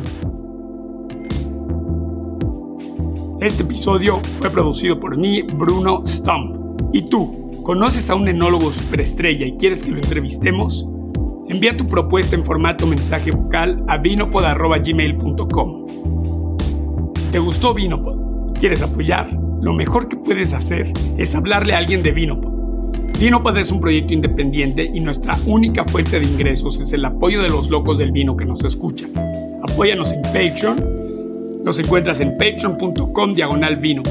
Este 3.40 3.62
episodio 3.62 4.18
fue 4.40 4.50
producido 4.50 4.98
por 4.98 5.16
mí, 5.16 5.42
Bruno 5.42 6.02
Stump. 6.08 6.56
¿Y 6.92 7.02
tú? 7.02 7.62
¿Conoces 7.62 8.10
a 8.10 8.16
un 8.16 8.26
enólogo 8.26 8.72
superestrella 8.72 9.46
y 9.46 9.56
quieres 9.56 9.84
que 9.84 9.92
lo 9.92 9.98
entrevistemos? 9.98 10.88
Envía 11.48 11.76
tu 11.76 11.86
propuesta 11.86 12.34
en 12.34 12.44
formato 12.44 12.84
mensaje 12.84 13.30
vocal 13.30 13.84
a 13.86 13.96
vinopod.gmail.com. 13.96 15.86
¿Te 17.30 17.38
gustó 17.38 17.74
Vinopod? 17.74 18.54
¿Quieres 18.58 18.82
apoyar? 18.82 19.30
Lo 19.60 19.72
mejor 19.72 20.08
que 20.08 20.16
puedes 20.16 20.52
hacer 20.52 20.92
es 21.16 21.36
hablarle 21.36 21.74
a 21.74 21.78
alguien 21.78 22.02
de 22.02 22.10
Vinopod. 22.10 22.50
Vinopod 23.20 23.56
es 23.56 23.70
un 23.70 23.78
proyecto 23.78 24.14
independiente 24.14 24.90
y 24.92 24.98
nuestra 24.98 25.36
única 25.46 25.84
fuente 25.84 26.18
de 26.18 26.26
ingresos 26.26 26.80
es 26.80 26.92
el 26.92 27.04
apoyo 27.04 27.40
de 27.40 27.50
los 27.50 27.70
locos 27.70 27.98
del 27.98 28.10
vino 28.10 28.36
que 28.36 28.44
nos 28.44 28.64
escuchan. 28.64 29.12
Apóyanos 29.62 30.10
en 30.10 30.22
Patreon. 30.22 30.97
Nos 31.64 31.78
encuentras 31.78 32.20
en 32.20 32.38
patreon.com 32.38 33.34
diagonal 33.34 33.76
vino. 33.76 34.02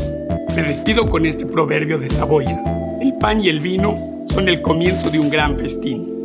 Me 0.56 0.64
despido 0.64 1.10
con 1.10 1.26
este 1.26 1.46
proverbio 1.46 1.98
de 1.98 2.10
Saboya. 2.10 2.62
El 3.02 3.14
pan 3.14 3.44
y 3.44 3.50
el 3.50 3.60
vino 3.60 4.26
son 4.28 4.50
el 4.50 4.62
comienzo 4.62 5.10
de 5.10 5.20
un 5.20 5.30
gran 5.30 5.58
festín. 5.58 6.17